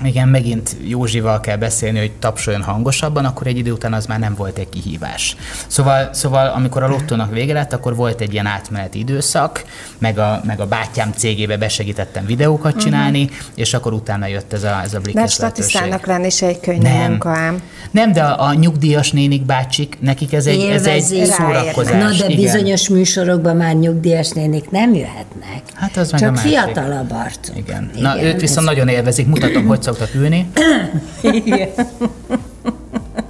[0.04, 4.36] igen, megint Józsival kell beszélni, hogy tapsoljon hangosabban, akkor egy idő után az már nem
[4.36, 5.36] volt egy kihívás.
[5.68, 9.66] Szóval, szóval amikor a lottónak vége lett, akkor volt egy ilyen átmeneti időszak,
[9.98, 13.38] meg a, meg a bátyám cégébe besegítettem videókat csinálni, uh-huh.
[13.56, 15.70] és akkor utána jött ez a, ez a blikkes lehetőség.
[15.70, 17.10] statisztának lenni se egy könnyű Nem.
[17.10, 17.62] munka ám.
[17.92, 21.26] Nem, de a, a nyugdíjas nénik bácsik, nekik ez egy, ez egy Élvezik.
[21.34, 22.02] szórakozás.
[22.02, 22.36] Na de igen.
[22.36, 25.62] bizonyos műsorokban már nyugdíjas nénik nem jöhetnek.
[25.74, 26.50] Hát az meg Csak a másik.
[26.50, 27.58] fiatalabb arcok.
[27.58, 27.92] Igen.
[28.00, 29.28] Na, őt viszont nagyon élvezik.
[29.28, 30.50] Mutatom, hogy szoktak ülni.
[31.22, 31.70] Igen.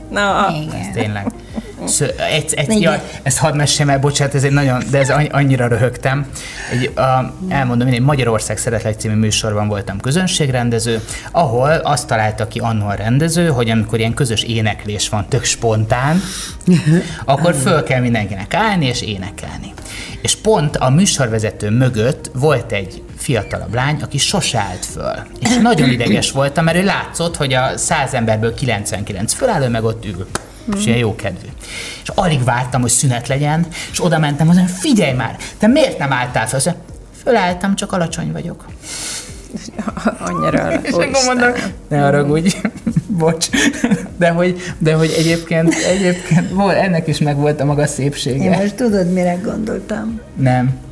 [0.09, 0.91] Na, Igen.
[0.93, 1.31] Tényleg.
[1.85, 5.31] Szö, egy, egy, ja, ezt hadd meséljem el, bocsánat, ez egy nagyon, de ez anny-
[5.33, 6.25] annyira röhögtem.
[6.71, 11.01] Egy, a, elmondom, én egy Magyarország Szeretlek című műsorban voltam közönségrendező,
[11.31, 16.21] ahol azt találta ki annó a rendező, hogy amikor ilyen közös éneklés van, tök spontán,
[17.25, 19.73] akkor föl kell mindenkinek állni és énekelni.
[20.21, 25.15] És pont a műsorvezető mögött volt egy fiatalabb lány, aki sose állt föl.
[25.39, 29.83] És nagyon ideges voltam, mert ő látszott, hogy a száz emberből 99 föláll, ő meg
[29.83, 30.27] ott ül.
[30.77, 31.47] És ilyen jó kedvű.
[32.03, 36.11] És alig vártam, hogy szünet legyen, és oda mentem, mondom, figyelj már, te miért nem
[36.11, 36.59] álltál fel?
[36.65, 36.85] Mondja,
[37.23, 38.65] Fölálltam, csak alacsony vagyok.
[40.27, 41.51] annyira És akkor mondom,
[41.87, 42.55] ne haragudj,
[43.19, 43.47] bocs,
[44.17, 48.57] de hogy, de hogy egyébként, egyébként volt, ennek is meg volt a maga Én szépsége.
[48.57, 50.21] most tudod, mire gondoltam?
[50.35, 50.85] Nem.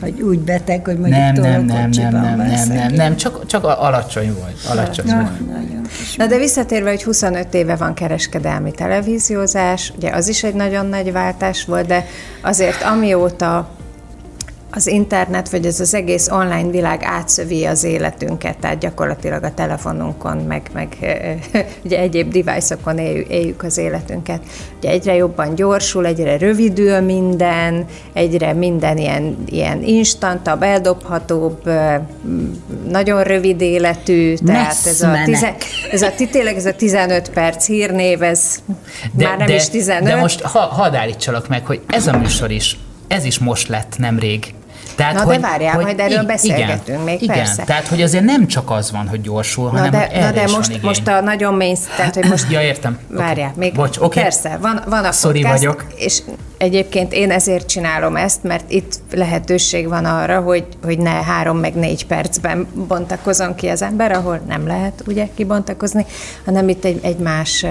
[0.00, 3.64] Vagy úgy beteg, hogy mondjuk Nem, nem, nem, nem, nem, nem, nem, nem, csak, csak
[3.64, 4.56] alacsony volt.
[4.70, 6.16] Alacsony Na, volt.
[6.16, 11.12] Na de visszatérve, hogy 25 éve van kereskedelmi televíziózás, ugye az is egy nagyon nagy
[11.12, 12.06] váltás volt, de
[12.42, 13.70] azért amióta
[14.70, 20.36] az internet, vagy ez az egész online világ átszövi az életünket, tehát gyakorlatilag a telefonunkon,
[20.36, 20.96] meg, meg
[21.84, 24.40] ugye egyéb device-okon éljük, az életünket.
[24.78, 31.70] Ugye egyre jobban gyorsul, egyre rövidül minden, egyre minden ilyen, ilyen instantabb, eldobhatóbb,
[32.88, 35.54] nagyon rövid életű, tehát ez a, tize,
[35.90, 38.62] ez a tényleg ez a 15 perc hírnév, ez
[39.12, 40.02] De, már nem de, is 15.
[40.02, 42.76] De most ha, hadd állítsalak meg, hogy ez a műsor is,
[43.08, 44.54] ez is most lett nemrég.
[44.94, 47.64] Tehát, Na de várjál, majd erről beszélgetünk igen, még, igen, persze.
[47.64, 50.32] tehát hogy azért nem csak az van, hogy gyorsul, Na hanem de, hogy na erre
[50.32, 50.82] de is van most, igény.
[50.84, 52.50] most a nagyon mély, tehát hogy most...
[52.50, 52.98] Ja, értem.
[53.08, 53.58] Várjál, Oké.
[53.58, 54.20] még Bocs, oké.
[54.20, 55.84] persze, van, van a Sorry podcast, vagyok.
[55.96, 56.22] és
[56.58, 61.74] egyébként én ezért csinálom ezt, mert itt lehetőség van arra, hogy, hogy ne három meg
[61.74, 66.06] négy percben bontakozon ki az ember, ahol nem lehet ugye kibontakozni,
[66.44, 67.66] hanem itt egy, egy más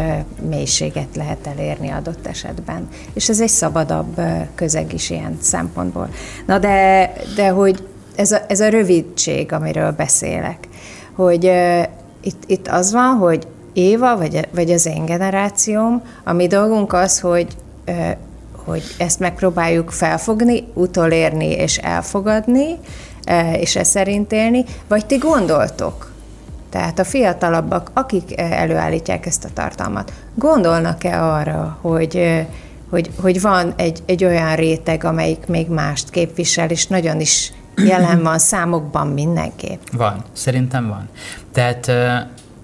[0.50, 2.88] mélységet lehet elérni adott esetben.
[3.14, 4.22] És ez egy szabadabb
[4.56, 6.10] közeg is ilyen szempontból.
[6.46, 7.84] Na de, de hogy
[8.16, 10.68] ez a, ez a rövidség, amiről beszélek,
[11.16, 11.82] hogy ö,
[12.22, 17.20] itt, itt az van, hogy Éva, vagy, vagy az én generációm, a mi dolgunk az,
[17.20, 17.48] hogy,
[17.86, 17.92] ö,
[18.68, 22.76] hogy ezt megpróbáljuk felfogni, utolérni és elfogadni,
[23.28, 26.12] ö, és ezt szerint élni, vagy ti gondoltok,
[26.70, 32.40] tehát a fiatalabbak, akik ö, előállítják ezt a tartalmat, gondolnak-e arra, hogy, ö,
[32.90, 38.24] hogy, hogy van egy, egy olyan réteg, amelyik még mást képvisel, és nagyon is jelen
[38.24, 39.82] van számokban mindenképp.
[39.92, 41.10] Van, szerintem van.
[41.54, 41.92] Tehát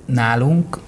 [0.05, 0.79] nálunk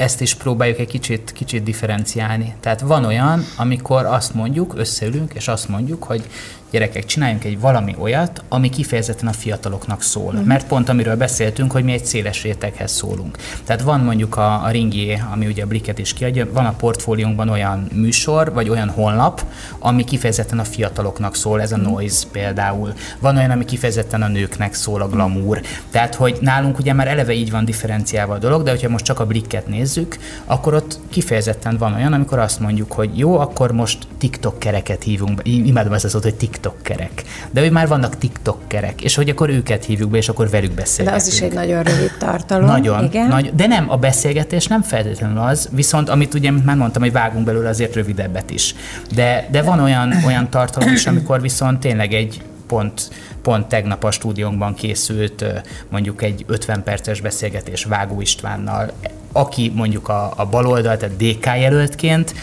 [0.00, 2.54] ezt is próbáljuk egy kicsit, kicsit differenciálni.
[2.60, 6.24] Tehát van olyan, amikor azt mondjuk, összeülünk, és azt mondjuk, hogy
[6.70, 10.32] gyerekek, csináljunk egy valami olyat, ami kifejezetten a fiataloknak szól.
[10.32, 10.44] Uh-huh.
[10.46, 13.38] Mert pont amiről beszéltünk, hogy mi egy széles réteghez szólunk.
[13.64, 17.48] Tehát van mondjuk a, a Ringié, ami ugye a Bliket is kiadja, van a portfóliónkban
[17.48, 19.44] olyan műsor, vagy olyan honlap,
[19.78, 22.92] ami kifejezetten a fiataloknak szól, ez a Noise például.
[23.18, 25.60] Van olyan, ami kifejezetten a nőknek szól, a glamour.
[25.90, 29.20] Tehát, hogy nálunk ugye már eleve így van differenciálva a dolog, de hogyha most csak
[29.20, 34.06] a Blikket nézzük, akkor ott kifejezetten van olyan, amikor azt mondjuk, hogy jó, akkor most
[34.18, 35.42] TikTok-kereket hívunk be.
[35.44, 37.22] Im- Imádom ezt az szót, hogy TikTok-kerek.
[37.50, 40.74] De hogy már vannak TikTok-kerek, és hogy akkor őket hívjuk be, és akkor velük De
[40.74, 41.22] beszélgetünk.
[41.22, 42.66] az is egy nagyon rövid tartalom.
[42.66, 43.28] Nagyon, igen.
[43.28, 47.44] Nagy, de nem, a beszélgetés nem feltétlenül az, viszont amit ugye már mondtam, hogy vágunk
[47.44, 48.74] belőle azért rövidebbet is.
[49.14, 53.10] De, de van olyan, olyan tartalom is, amikor viszont tényleg egy pont,
[53.42, 55.44] pont tegnap a stúdiónkban készült
[55.88, 58.92] mondjuk egy 50 perces beszélgetés Vágó Istvánnal,
[59.32, 62.34] aki mondjuk a, a baloldal, tehát DK jelöltként,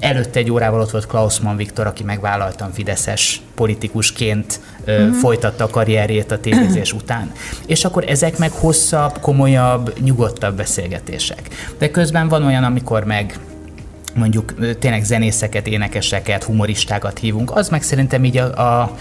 [0.00, 5.16] Előtte egy órával ott volt Klausmann Viktor, aki megvállaltan fideszes politikusként ö, uh-huh.
[5.16, 7.32] folytatta a karrierjét a tévézés után.
[7.66, 11.48] És akkor ezek meg hosszabb, komolyabb, nyugodtabb beszélgetések.
[11.78, 13.38] De közben van olyan, amikor meg
[14.14, 18.96] mondjuk tényleg zenészeket, énekeseket, humoristákat hívunk, az meg szerintem így a, a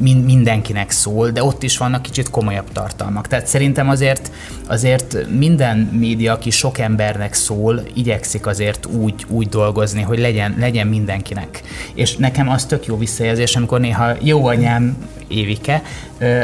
[0.00, 3.28] min- mindenkinek szól, de ott is vannak kicsit komolyabb tartalmak.
[3.28, 4.30] Tehát szerintem azért,
[4.66, 10.86] azért minden média, aki sok embernek szól, igyekszik azért úgy, úgy dolgozni, hogy legyen, legyen
[10.86, 11.62] mindenkinek.
[11.94, 14.96] És nekem az tök jó visszajelzés, amikor néha jó anyám
[15.28, 15.82] Évike,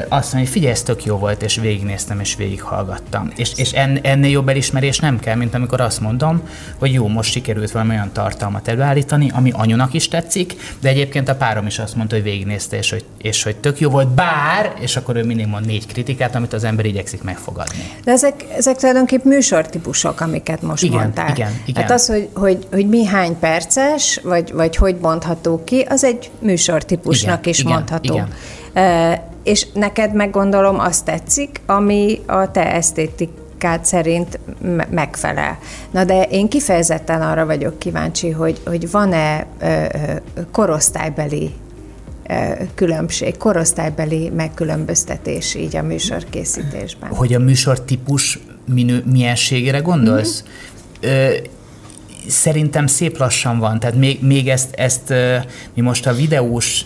[0.09, 3.31] azt mondja, hogy figyelj, ez tök jó volt, és végignéztem, és végighallgattam.
[3.37, 6.43] És, és en, ennél jobb elismerés nem kell, mint amikor azt mondom,
[6.79, 11.35] hogy jó, most sikerült valami olyan tartalmat előállítani, ami anyunak is tetszik, de egyébként a
[11.35, 14.97] párom is azt mondta, hogy végignézte, és hogy, és hogy tök jó volt, bár, és
[14.97, 17.91] akkor ő mindig mond négy kritikát, amit az ember igyekszik megfogadni.
[18.05, 21.29] De ezek, ezek tulajdonképp műsortípusok, amiket most Igen, mondtál.
[21.31, 21.83] igen, igen.
[21.83, 26.31] Hát az, hogy, hogy, hogy mi hány perces, vagy, vagy hogy bontható ki, az egy
[26.39, 28.15] műsortípusnak Igen, is igen, mondható.
[28.15, 28.29] igen.
[28.73, 35.59] E, és neked meg gondolom azt tetszik, ami a te esztétikád szerint me- megfelel.
[35.91, 39.85] Na de én kifejezetten arra vagyok kíváncsi, hogy, hogy van-e ö,
[40.53, 41.55] korosztálybeli
[42.74, 47.11] különbség, korosztálybeli megkülönböztetés így a műsorkészítésben.
[47.11, 50.43] Hogy a műsor típus minő, mienségére gondolsz?
[50.43, 51.55] Mm-hmm.
[52.29, 55.14] Szerintem szép lassan van, tehát még, még ezt, ezt
[55.74, 56.85] mi most a videós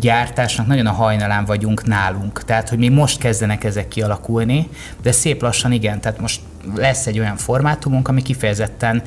[0.00, 4.68] gyártásnak nagyon a hajnalán vagyunk nálunk, tehát hogy még most kezdenek ezek kialakulni,
[5.02, 6.40] de szép lassan igen, tehát most
[6.76, 9.02] lesz egy olyan formátumunk, ami kifejezetten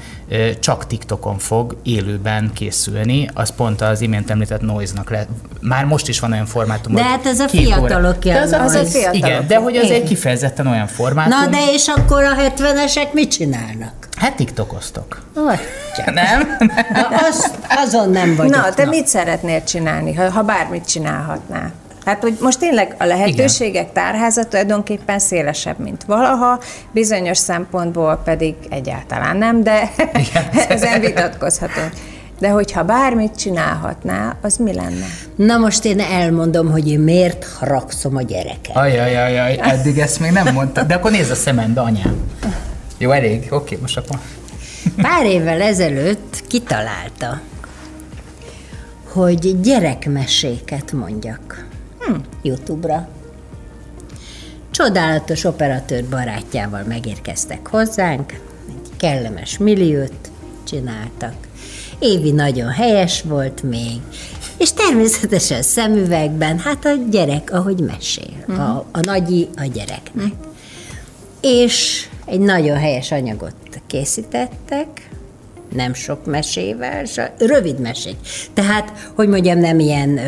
[0.59, 5.28] csak TikTokon fog élőben készülni, az pont az imént említett Noise-nak lehet.
[5.61, 8.91] Már most is van olyan formátum, De hát ez a két óra- az, az, az
[8.91, 9.15] fiatalok.
[9.15, 9.95] igen, de hogy az Igen.
[10.01, 11.39] egy kifejezetten olyan formátum.
[11.39, 14.01] Na de és akkor a 70-esek mit csinálnak?
[14.22, 15.22] Hát TikTokoztok.
[15.34, 16.11] Atya.
[16.11, 16.57] Nem?
[16.93, 18.55] Na, az, azon nem vagyok.
[18.55, 21.72] Na, te mit szeretnél csinálni, ha, ha bármit csinálhatnál?
[22.05, 23.93] Hát, hogy most tényleg a lehetőségek Igen.
[23.93, 26.59] tárháza tulajdonképpen szélesebb, mint valaha,
[26.91, 29.91] bizonyos szempontból pedig egyáltalán nem, de
[30.69, 31.91] ezen vitatkozhatunk.
[32.39, 35.05] De hogyha bármit csinálhatná, az mi lenne?
[35.36, 38.76] Na most én elmondom, hogy én miért haragszom a gyereket.
[38.76, 40.84] Ajajajaj, eddig ezt még nem mondta.
[40.84, 42.15] De akkor nézz a szemembe, anyám.
[43.02, 43.47] Jó, elég?
[43.49, 44.20] Oké, most akkor...
[44.95, 47.41] Pár évvel ezelőtt kitalálta,
[49.04, 51.68] hogy gyerekmeséket mondjak
[51.99, 52.14] hm.
[52.41, 53.10] YouTube-ra.
[54.72, 58.39] Csodálatos operatőr barátjával megérkeztek hozzánk,
[58.70, 60.32] egy kellemes milliót
[60.64, 61.36] csináltak.
[61.99, 64.02] Évi nagyon helyes volt még,
[64.58, 68.70] és természetesen szemüvegben, hát a gyerek, ahogy mesél, uh-huh.
[68.70, 70.14] a, a nagyi a gyereknek.
[70.16, 70.32] Uh-huh.
[71.41, 73.53] És egy nagyon helyes anyagot
[73.88, 75.09] készítettek,
[75.75, 77.05] nem sok mesével,
[77.38, 78.15] rövid mesék.
[78.53, 80.19] Tehát, hogy mondjam, nem ilyen,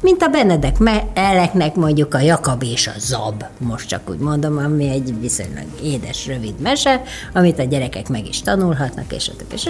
[0.00, 0.76] mint a Benedek
[1.14, 6.26] Eleknek mondjuk a Jakab és a Zab, most csak úgy mondom, ami egy viszonylag édes,
[6.26, 7.02] rövid mese,
[7.34, 9.54] amit a gyerekek meg is tanulhatnak, és a többi.
[9.54, 9.68] És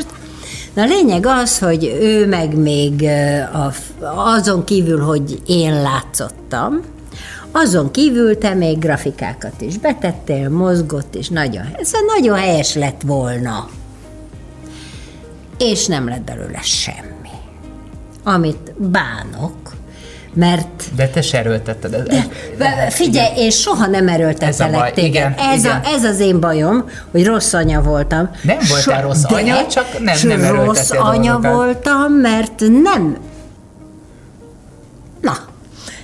[0.75, 3.05] Na a lényeg az, hogy ő meg még
[3.53, 3.73] a,
[4.05, 6.81] azon kívül, hogy én látszottam,
[7.53, 13.69] azon kívül te még grafikákat is betettél, mozgott, és nagyon, ez nagyon helyes lett volna.
[15.59, 17.29] És nem lett belőle semmi.
[18.25, 19.75] Amit bánok,
[20.35, 20.95] mert...
[20.97, 21.95] De te se erőltetted.
[21.95, 22.25] Ez,
[22.59, 23.45] ez, Figyelj, igen.
[23.45, 25.11] én soha nem erőltettelek téged.
[25.11, 25.81] Igen, ez, igen.
[25.85, 28.31] A, ez az én bajom, hogy rossz anya voltam.
[28.43, 33.17] Nem voltál so, rossz anya, csak nem, nem rossz anya voltam, mert nem...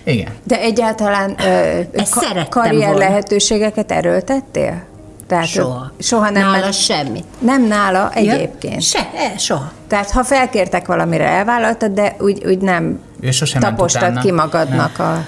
[0.09, 0.29] Igen.
[0.45, 1.81] De egyáltalán ö,
[2.11, 2.99] ka- karrier volna.
[2.99, 4.83] lehetőségeket erőltettél?
[5.27, 5.93] Tehát soha.
[5.99, 7.25] Soha nem nála ment, semmit.
[7.39, 8.75] Nem nála egyébként?
[8.75, 9.73] Ja, se, e, soha.
[9.89, 15.07] Tehát ha felkértek valamire, elvállaltad, de úgy, úgy nem ő sosem tapostad ki magadnak nem.
[15.07, 15.25] a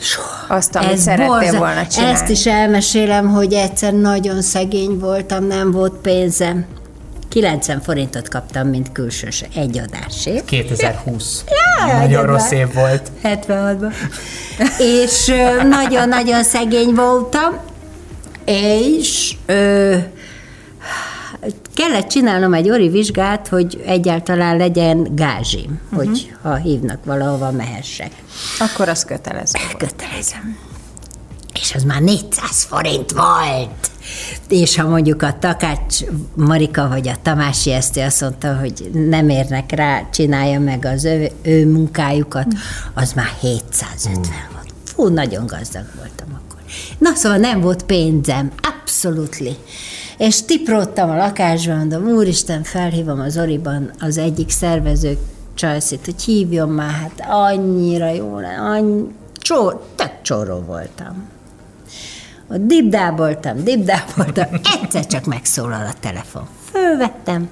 [0.00, 0.54] Soha.
[0.54, 1.58] azt, amit Ez szerettél borza.
[1.58, 2.14] volna csinálni.
[2.14, 6.64] Ezt is elmesélem, hogy egyszer nagyon szegény voltam, nem volt pénzem.
[7.32, 10.44] 90 forintot kaptam, mint külsős egy adásért.
[10.44, 11.44] 2020.
[11.48, 13.10] Ja, nagyon rossz év volt.
[13.22, 13.92] 76-ban.
[14.78, 15.32] és
[15.68, 17.58] nagyon-nagyon szegény voltam,
[18.44, 19.96] és ö,
[21.74, 25.98] kellett csinálnom egy ori vizsgát, hogy egyáltalán legyen gázsim, uh-huh.
[25.98, 28.10] hogy ha hívnak valahova, mehessek.
[28.58, 30.36] Akkor az kötelező Kötelező.
[31.60, 33.91] És az már 400 forint volt.
[34.48, 35.98] És ha mondjuk a Takács
[36.34, 41.30] Marika vagy a Tamási Eszti azt mondta, hogy nem érnek rá, csinálja meg az ő,
[41.42, 42.46] ő munkájukat,
[42.94, 44.22] az már 750
[44.52, 44.72] volt.
[44.84, 46.60] Fú, nagyon gazdag voltam akkor.
[46.98, 49.56] Na szóval nem volt pénzem, absolutely.
[50.18, 55.18] És tipróttam a lakásban, mondom, úristen, felhívom az Oriban az egyik szervező
[55.54, 61.28] csajszit, hogy hívjon már, hát annyira jó annyi, csor, tök csóró voltam.
[62.52, 64.46] Ott dibdáboltam, dibdáboltam,
[64.82, 66.46] egyszer csak megszólal a telefon.
[66.70, 67.48] Fölvettem,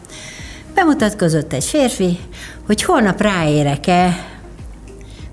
[0.74, 2.18] bemutatkozott egy férfi,
[2.66, 4.26] hogy holnap ráérek-e,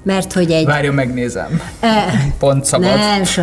[0.04, 0.66] mert hogy egy...
[0.66, 1.62] Várjon, megnézem.
[1.80, 2.06] E,
[2.40, 2.96] Pont szabad.
[2.96, 3.42] Nem, so,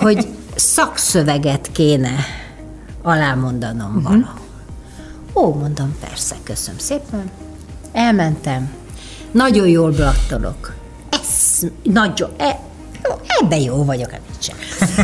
[0.00, 2.14] hogy szakszöveget kéne
[3.02, 4.02] alámondanom uh-huh.
[4.02, 4.40] valahol.
[5.34, 7.30] Ó, mondom, persze, köszönöm szépen.
[7.92, 8.72] Elmentem.
[9.30, 10.74] Nagyon jól blattolok.
[11.10, 12.58] Ez nagyon, e,
[13.40, 14.10] ebben jó vagyok,
[14.42, 14.56] sem.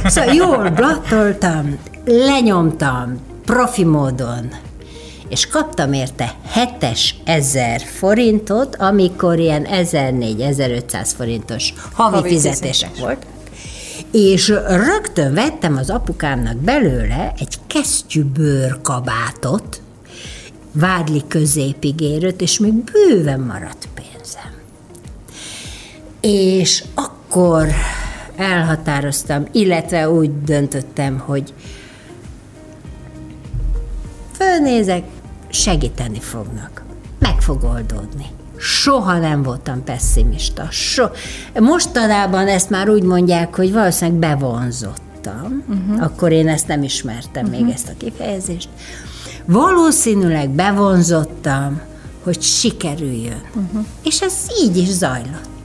[0.07, 4.49] Szóval jól blattoltam, lenyomtam, profi módon,
[5.29, 13.27] és kaptam érte 7000 forintot, amikor ilyen 1400-1500 forintos havi, havi fizetések volt.
[14.13, 19.81] És rögtön vettem az apukámnak belőle egy kesztyűbőr kabátot,
[20.73, 24.53] vádli középig érőt, és még bőven maradt pénzem.
[26.21, 27.67] És akkor
[28.37, 31.55] elhatároztam, illetve úgy döntöttem, hogy
[34.33, 35.03] fölnézek,
[35.49, 36.85] segíteni fognak.
[37.19, 38.27] Meg fog oldódni.
[38.57, 40.67] Soha nem voltam pessimista.
[40.71, 41.05] So.
[41.55, 45.65] Mostanában ezt már úgy mondják, hogy valószínűleg bevonzottam.
[45.69, 46.05] Uh-huh.
[46.05, 47.61] Akkor én ezt nem ismertem uh-huh.
[47.61, 48.69] még ezt a kifejezést.
[49.45, 51.81] Valószínűleg bevonzottam,
[52.23, 53.43] hogy sikerüljön.
[53.55, 53.85] Uh-huh.
[54.03, 55.56] És ez így is zajlott.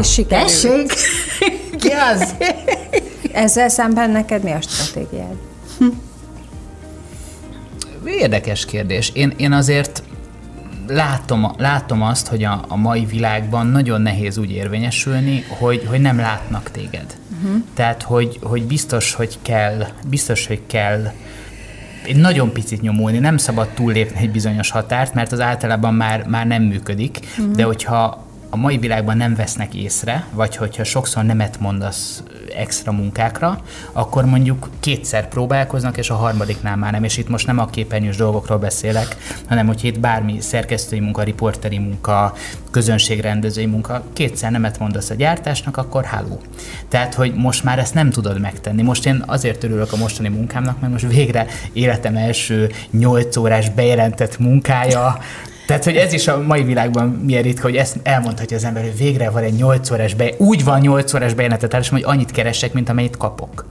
[0.00, 0.46] És sikerült.
[0.46, 0.92] Tessék!
[1.80, 2.34] Ki az?
[3.32, 5.36] Ezzel szemben neked mi a stratégiád?
[8.06, 9.10] Érdekes kérdés.
[9.14, 10.02] Én, én azért
[10.86, 16.16] látom, látom azt, hogy a, a mai világban nagyon nehéz úgy érvényesülni, hogy, hogy nem
[16.16, 17.16] látnak téged.
[17.42, 17.62] Uh-huh.
[17.74, 21.12] Tehát, hogy, hogy biztos, hogy kell, biztos, hogy kell
[22.06, 26.46] egy nagyon picit nyomulni, nem szabad túllépni egy bizonyos határt, mert az általában már, már
[26.46, 27.54] nem működik, uh-huh.
[27.54, 28.24] de hogyha
[28.54, 32.22] a mai világban nem vesznek észre, vagy hogyha sokszor nemet mondasz
[32.56, 33.60] extra munkákra,
[33.92, 37.04] akkor mondjuk kétszer próbálkoznak, és a harmadiknál már nem.
[37.04, 39.16] És itt most nem a képernyős dolgokról beszélek,
[39.48, 42.34] hanem hogy itt bármi szerkesztői munka, riporteri munka,
[42.70, 46.40] közönségrendezői munka, kétszer nemet mondasz a gyártásnak, akkor háló.
[46.88, 48.82] Tehát, hogy most már ezt nem tudod megtenni.
[48.82, 54.38] Most én azért örülök a mostani munkámnak, mert most végre életem első 8 órás bejelentett
[54.38, 55.18] munkája,
[55.66, 58.96] tehát, hogy ez is a mai világban milyen ritka, hogy ezt elmondhatja az ember, hogy
[58.96, 62.88] végre van egy 8 órás be, úgy van 8 órás bejelentetés, hogy annyit keresek, mint
[62.88, 63.66] amennyit kapok.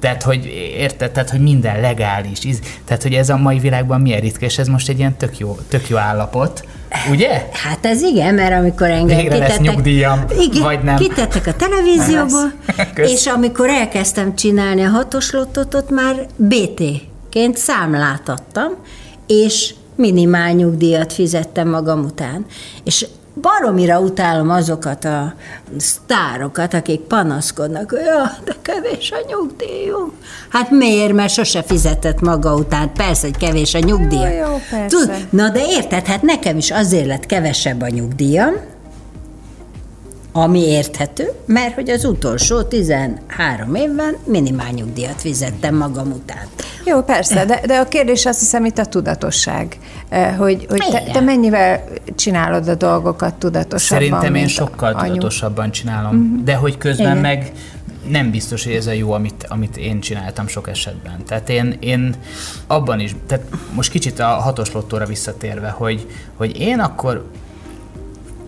[0.00, 0.44] Tehát, hogy
[0.76, 2.38] érted, tehát, hogy minden legális.
[2.84, 5.58] Tehát, hogy ez a mai világban milyen ritka, és ez most egy ilyen tök jó,
[5.68, 6.64] tök jó állapot.
[7.10, 7.48] Ugye?
[7.52, 10.96] Hát ez igen, mert amikor engem Végre lesz nyugdíjam, igen, vagy nem.
[10.96, 12.42] kitettek a televízióba,
[13.14, 18.72] és amikor elkezdtem csinálni a hatos lottot, ott már BT-ként számlátottam,
[19.26, 22.46] és minimál nyugdíjat fizettem magam után.
[22.84, 23.06] És
[23.40, 25.34] baromira utálom azokat a
[25.76, 30.12] sztárokat, akik panaszkodnak, hogy ja, de kevés a nyugdíjunk.
[30.48, 31.12] Hát miért?
[31.12, 32.92] Mert sose fizetett maga után.
[32.92, 34.18] Persze, hogy kevés a nyugdíj.
[34.18, 34.86] Jó, jó, persze.
[34.88, 38.54] Tud, na de érted, hát nekem is azért lett kevesebb a nyugdíjam,
[40.42, 46.46] ami érthető, mert hogy az utolsó 13 évben minimál nyugdíjat fizettem magam után.
[46.84, 49.78] Jó, persze, de, de a kérdés azt hiszem itt a tudatosság,
[50.08, 51.84] eh, hogy, hogy te, te mennyivel
[52.16, 54.08] csinálod a dolgokat tudatosabban.
[54.08, 55.08] Szerintem én sokkal anyu.
[55.08, 56.44] tudatosabban csinálom, uh-huh.
[56.44, 57.18] de hogy közben Igen.
[57.18, 57.52] meg
[58.08, 61.24] nem biztos, hogy ez a jó, amit, amit én csináltam sok esetben.
[61.26, 62.14] Tehát én, én
[62.66, 66.06] abban is, tehát most kicsit a hatos lottóra visszatérve, hogy,
[66.36, 67.26] hogy én akkor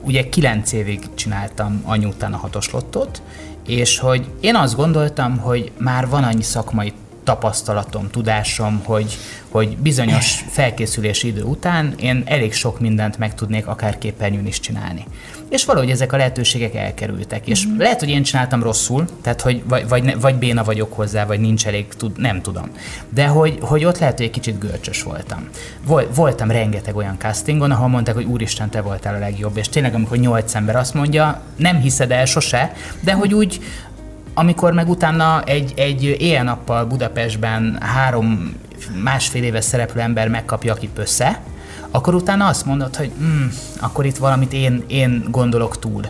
[0.09, 3.23] ugye kilenc évig csináltam anyu után a hatos lottot,
[3.67, 6.93] és hogy én azt gondoltam, hogy már van annyi szakmai
[7.25, 9.17] tapasztalatom, tudásom, hogy,
[9.49, 15.05] hogy bizonyos felkészülési idő után én elég sok mindent meg tudnék akár képernyőn is csinálni.
[15.49, 17.47] És valahogy ezek a lehetőségek elkerültek.
[17.47, 17.79] És mm-hmm.
[17.79, 21.67] lehet, hogy én csináltam rosszul, tehát hogy vagy, vagy, vagy béna vagyok hozzá, vagy nincs
[21.67, 22.71] elég, tud, nem tudom.
[23.09, 25.49] De hogy, hogy ott lehet, hogy egy kicsit görcsös voltam.
[25.87, 29.57] Vol, voltam rengeteg olyan castingon, ahol mondták, hogy úristen, te voltál a legjobb.
[29.57, 33.61] És tényleg, amikor nyolc ember azt mondja, nem hiszed el sose, de hogy úgy,
[34.35, 38.55] amikor meg utána egy, egy éjjel-nappal Budapestben három
[39.03, 41.41] másfél éves szereplő ember megkapja, aki össze,
[41.91, 43.47] akkor utána azt mondod, hogy mm,
[43.81, 46.03] akkor itt valamit én, én gondolok túl.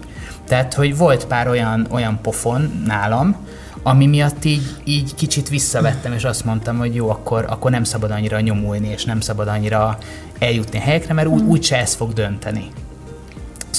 [0.49, 3.37] Tehát, hogy volt pár olyan, olyan pofon nálam,
[3.83, 8.11] ami miatt így, így kicsit visszavettem, és azt mondtam, hogy jó, akkor, akkor nem szabad
[8.11, 9.99] annyira nyomulni, és nem szabad annyira
[10.39, 12.69] eljutni helyekre, mert úgy, úgyse ez fog dönteni.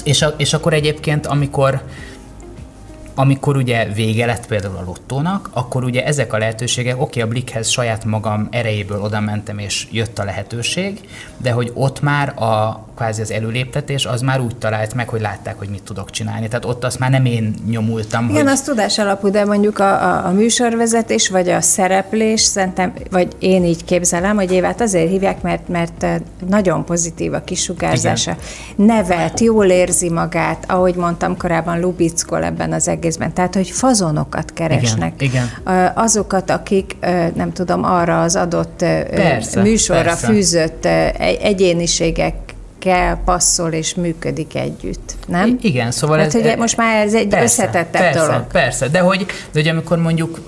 [0.03, 1.81] És, a, és akkor egyébként, amikor,
[3.19, 7.69] amikor ugye vége lett például a lottónak, akkor ugye ezek a lehetőségek, oké, a Blickhez
[7.69, 10.99] saját magam erejéből oda mentem, és jött a lehetőség,
[11.37, 15.57] de hogy ott már a kvázi az előléptetés, az már úgy talált meg, hogy látták,
[15.57, 16.47] hogy mit tudok csinálni.
[16.47, 18.29] Tehát ott azt már nem én nyomultam.
[18.29, 18.51] Igen, hogy...
[18.51, 23.65] az tudás alapú, de mondjuk a, a, a műsorvezetés, vagy a szereplés, szerintem, vagy én
[23.65, 26.05] így képzelem, hogy évet azért hívják, mert, mert
[26.47, 28.37] nagyon pozitív a kisugárzása.
[28.75, 28.85] Igen.
[28.87, 33.33] Nevelt, jól érzi magát, ahogy mondtam korábban, lubickol ebben az egészben.
[33.33, 35.21] Tehát, hogy fazonokat keresnek.
[35.21, 35.91] Igen, igen.
[35.95, 36.95] Azokat, akik,
[37.35, 38.77] nem tudom, arra az adott
[39.09, 40.27] persze, műsorra persze.
[40.27, 40.85] fűzött
[41.41, 42.48] egyéniségek
[42.79, 45.47] kell, passzol és működik együtt, nem?
[45.47, 46.41] I- igen, szóval hát, ez...
[46.41, 48.47] hogy most már ez egy persze, összetettebb persze, dolog.
[48.47, 50.39] Persze, de hogy, de hogy amikor mondjuk,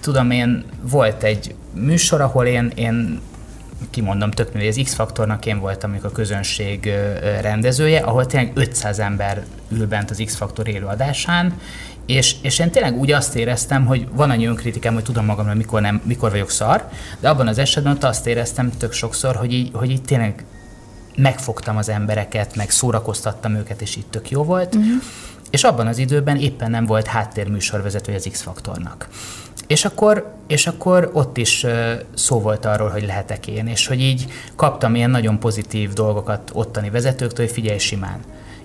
[0.00, 3.20] tudom én, volt egy műsor, ahol én, én
[3.90, 6.92] kimondom tök hogy az X-faktornak én voltam amikor a közönség
[7.40, 11.60] rendezője, ahol tényleg 500 ember ül bent az X-faktor élőadásán,
[12.06, 15.80] és, és én tényleg úgy azt éreztem, hogy van annyi önkritikám, hogy tudom magamra, mikor,
[15.80, 16.88] nem, mikor vagyok szar,
[17.20, 20.44] de abban az esetben ott azt éreztem tök sokszor, hogy így, hogy így tényleg
[21.16, 24.74] megfogtam az embereket, meg szórakoztattam őket, és itt tök jó volt.
[24.74, 25.02] Uh-huh.
[25.50, 29.08] És abban az időben éppen nem volt háttérműsorvezető az X-faktornak.
[29.66, 31.66] És akkor, és akkor ott is
[32.14, 36.90] szó volt arról, hogy lehetek én, és hogy így kaptam ilyen nagyon pozitív dolgokat ottani
[36.90, 38.20] vezetőktől, hogy figyelj simán.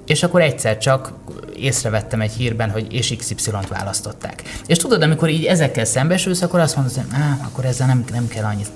[0.06, 1.14] És akkor egyszer csak
[1.56, 4.44] észrevettem egy hírben, hogy és XY-t választották.
[4.66, 7.06] És tudod, amikor így ezekkel szembesülsz, akkor azt mondod, hogy
[7.44, 8.70] akkor ezzel nem, nem kell annyit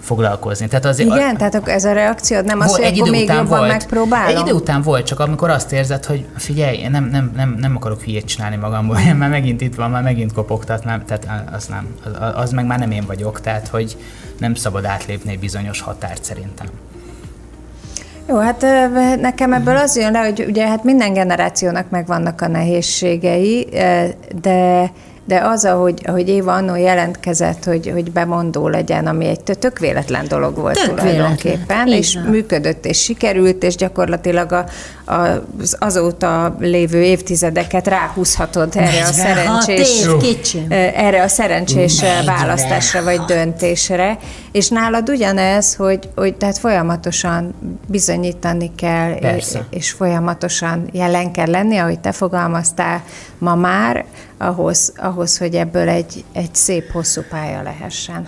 [0.00, 0.68] foglalkozni.
[0.68, 3.46] Tehát azért, Igen, a, tehát ez a reakciód nem az, hogy egy akkor még jobban
[3.46, 4.36] volt, megpróbálom?
[4.36, 7.76] Egy idő után volt, csak amikor azt érzed, hogy figyelj, én nem, nem, nem, nem
[7.76, 11.66] akarok hülyét csinálni magamból, én már megint itt van, már megint kopogtat, nem, tehát az
[11.66, 13.96] nem, az, az meg már nem én vagyok, tehát hogy
[14.38, 16.66] nem szabad átlépni egy bizonyos határt szerintem.
[18.28, 18.66] Jó, hát
[19.20, 23.68] nekem ebből az jön le, hogy ugye hát minden generációnak megvannak a nehézségei,
[24.40, 24.90] de
[25.28, 30.28] de az, ahogy, ahogy Éva annó jelentkezett, hogy, hogy bemondó legyen, ami egy tök véletlen
[30.28, 31.88] dolog volt Tök tulajdonképpen, véletlen.
[31.88, 34.64] és működött, és sikerült, és gyakorlatilag a,
[35.08, 40.04] az azóta lévő évtizedeket ráhúzhatod erre a 46 szerencsés
[40.54, 42.24] év, erre a szerencsés 46.
[42.24, 44.18] választásra vagy döntésre,
[44.52, 47.54] és nálad ugyanez, hogy, hogy tehát folyamatosan
[47.86, 49.66] bizonyítani kell, Persze.
[49.70, 53.02] és folyamatosan jelen kell lenni, ahogy te fogalmaztál
[53.38, 54.04] ma már,
[54.38, 58.26] ahhoz, ahhoz hogy ebből egy, egy szép, hosszú pálya lehessen.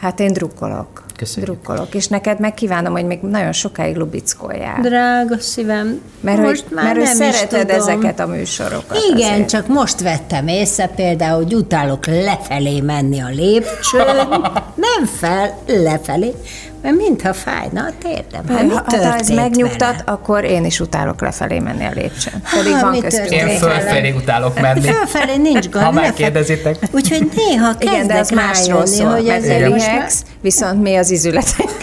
[0.00, 1.06] Hát én drukkolok.
[1.18, 1.50] Köszönjük.
[1.50, 1.94] Drukkolok.
[1.94, 4.80] És neked meg kívánom, hogy még nagyon sokáig lubickoljál.
[4.80, 7.76] Drága szívem, Mert, most hogy, már mert hogy nem is szereted tudom.
[7.76, 8.98] ezeket a műsorokat.
[9.14, 9.48] Igen, azért.
[9.48, 14.28] csak most vettem észre például, hogy utálok lefelé menni a lépcsőn,
[14.96, 16.34] nem fel, lefelé,
[16.82, 18.48] mert mintha fájna a térdem.
[18.48, 20.02] Hát mi ha, ha ez megnyugtat, vele?
[20.04, 22.42] akkor én is utálok lefelé menni a lépcsőn.
[22.56, 24.80] Pedig Ah, van köztünk Én fölfelé utálok menni.
[24.80, 25.84] Fölfelé nincs gond.
[25.84, 26.76] Ha már kérdezitek.
[26.90, 31.77] Úgyhogy néha Igen, de az kezdek másról rájönni, szól, hogy elihegsz, viszont mi az izületek.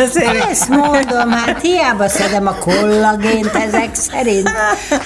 [0.00, 4.50] Azért Ezt mondom, hát hiába szedem a kollagént ezek szerint.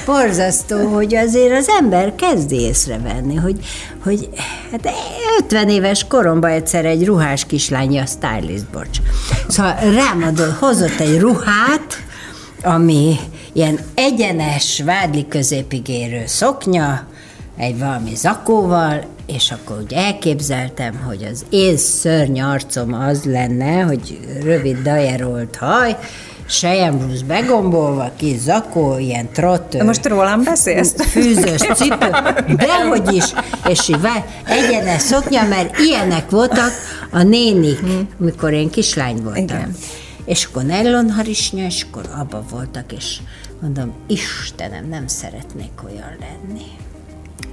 [0.06, 3.58] Borzasztó, hogy azért az ember kezd észrevenni, hogy,
[4.02, 4.28] hogy
[4.70, 4.88] hát
[5.38, 8.98] 50 éves koromban egyszer egy ruhás kislány, a stylist, bocs.
[9.48, 12.02] Szóval rám adott, hozott egy ruhát,
[12.62, 13.16] ami
[13.52, 17.06] ilyen egyenes, vádli középig érő szoknya,
[17.56, 24.18] egy valami zakóval, és akkor úgy elképzeltem, hogy az én szörny arcom az lenne, hogy
[24.42, 25.96] rövid dajerolt haj,
[26.46, 30.94] sejemblúz begombolva, kis zakó, ilyen trott, most rólam beszélsz?
[31.02, 32.10] fűzős cipő,
[32.56, 33.24] dehogy is,
[33.68, 34.06] és így
[34.44, 36.70] egyenes szoknya, mert ilyenek voltak
[37.10, 37.80] a nénik,
[38.16, 39.44] mikor én kislány voltam.
[39.44, 39.76] Igen.
[40.24, 43.18] És akkor nellonharisnya, és akkor abba voltak, és
[43.60, 46.64] mondom, Istenem, nem szeretnék olyan lenni.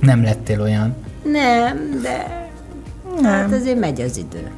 [0.01, 0.95] Nem lettél olyan.
[1.23, 2.47] Nem, de
[3.23, 4.51] hát azért megy az idő.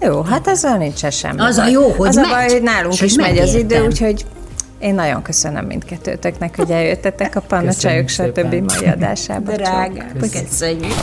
[0.00, 1.40] Jó, hát ezzel nincs semmi.
[1.40, 3.84] Az a jó, hogy Az a megy, baj, hogy nálunk és is megy az idő,
[3.86, 4.24] úgyhogy
[4.86, 8.54] én nagyon köszönöm mindkettőtöknek, hogy eljöttetek a Panna Csajok, stb.
[8.54, 9.52] mai adásába.
[9.52, 10.94] Drága, köszönjük.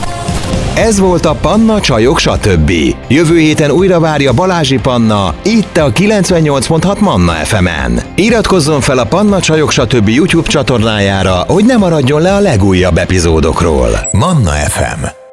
[0.76, 2.70] Ez volt a Panna Csajok stb.
[3.08, 8.00] Jövő héten újra várja Balázsi Panna, itt a 98.6 Manna FM-en.
[8.14, 10.08] Iratkozzon fel a Panna Csajok stb.
[10.08, 14.08] YouTube csatornájára, hogy ne maradjon le a legújabb epizódokról.
[14.10, 15.23] Manna FM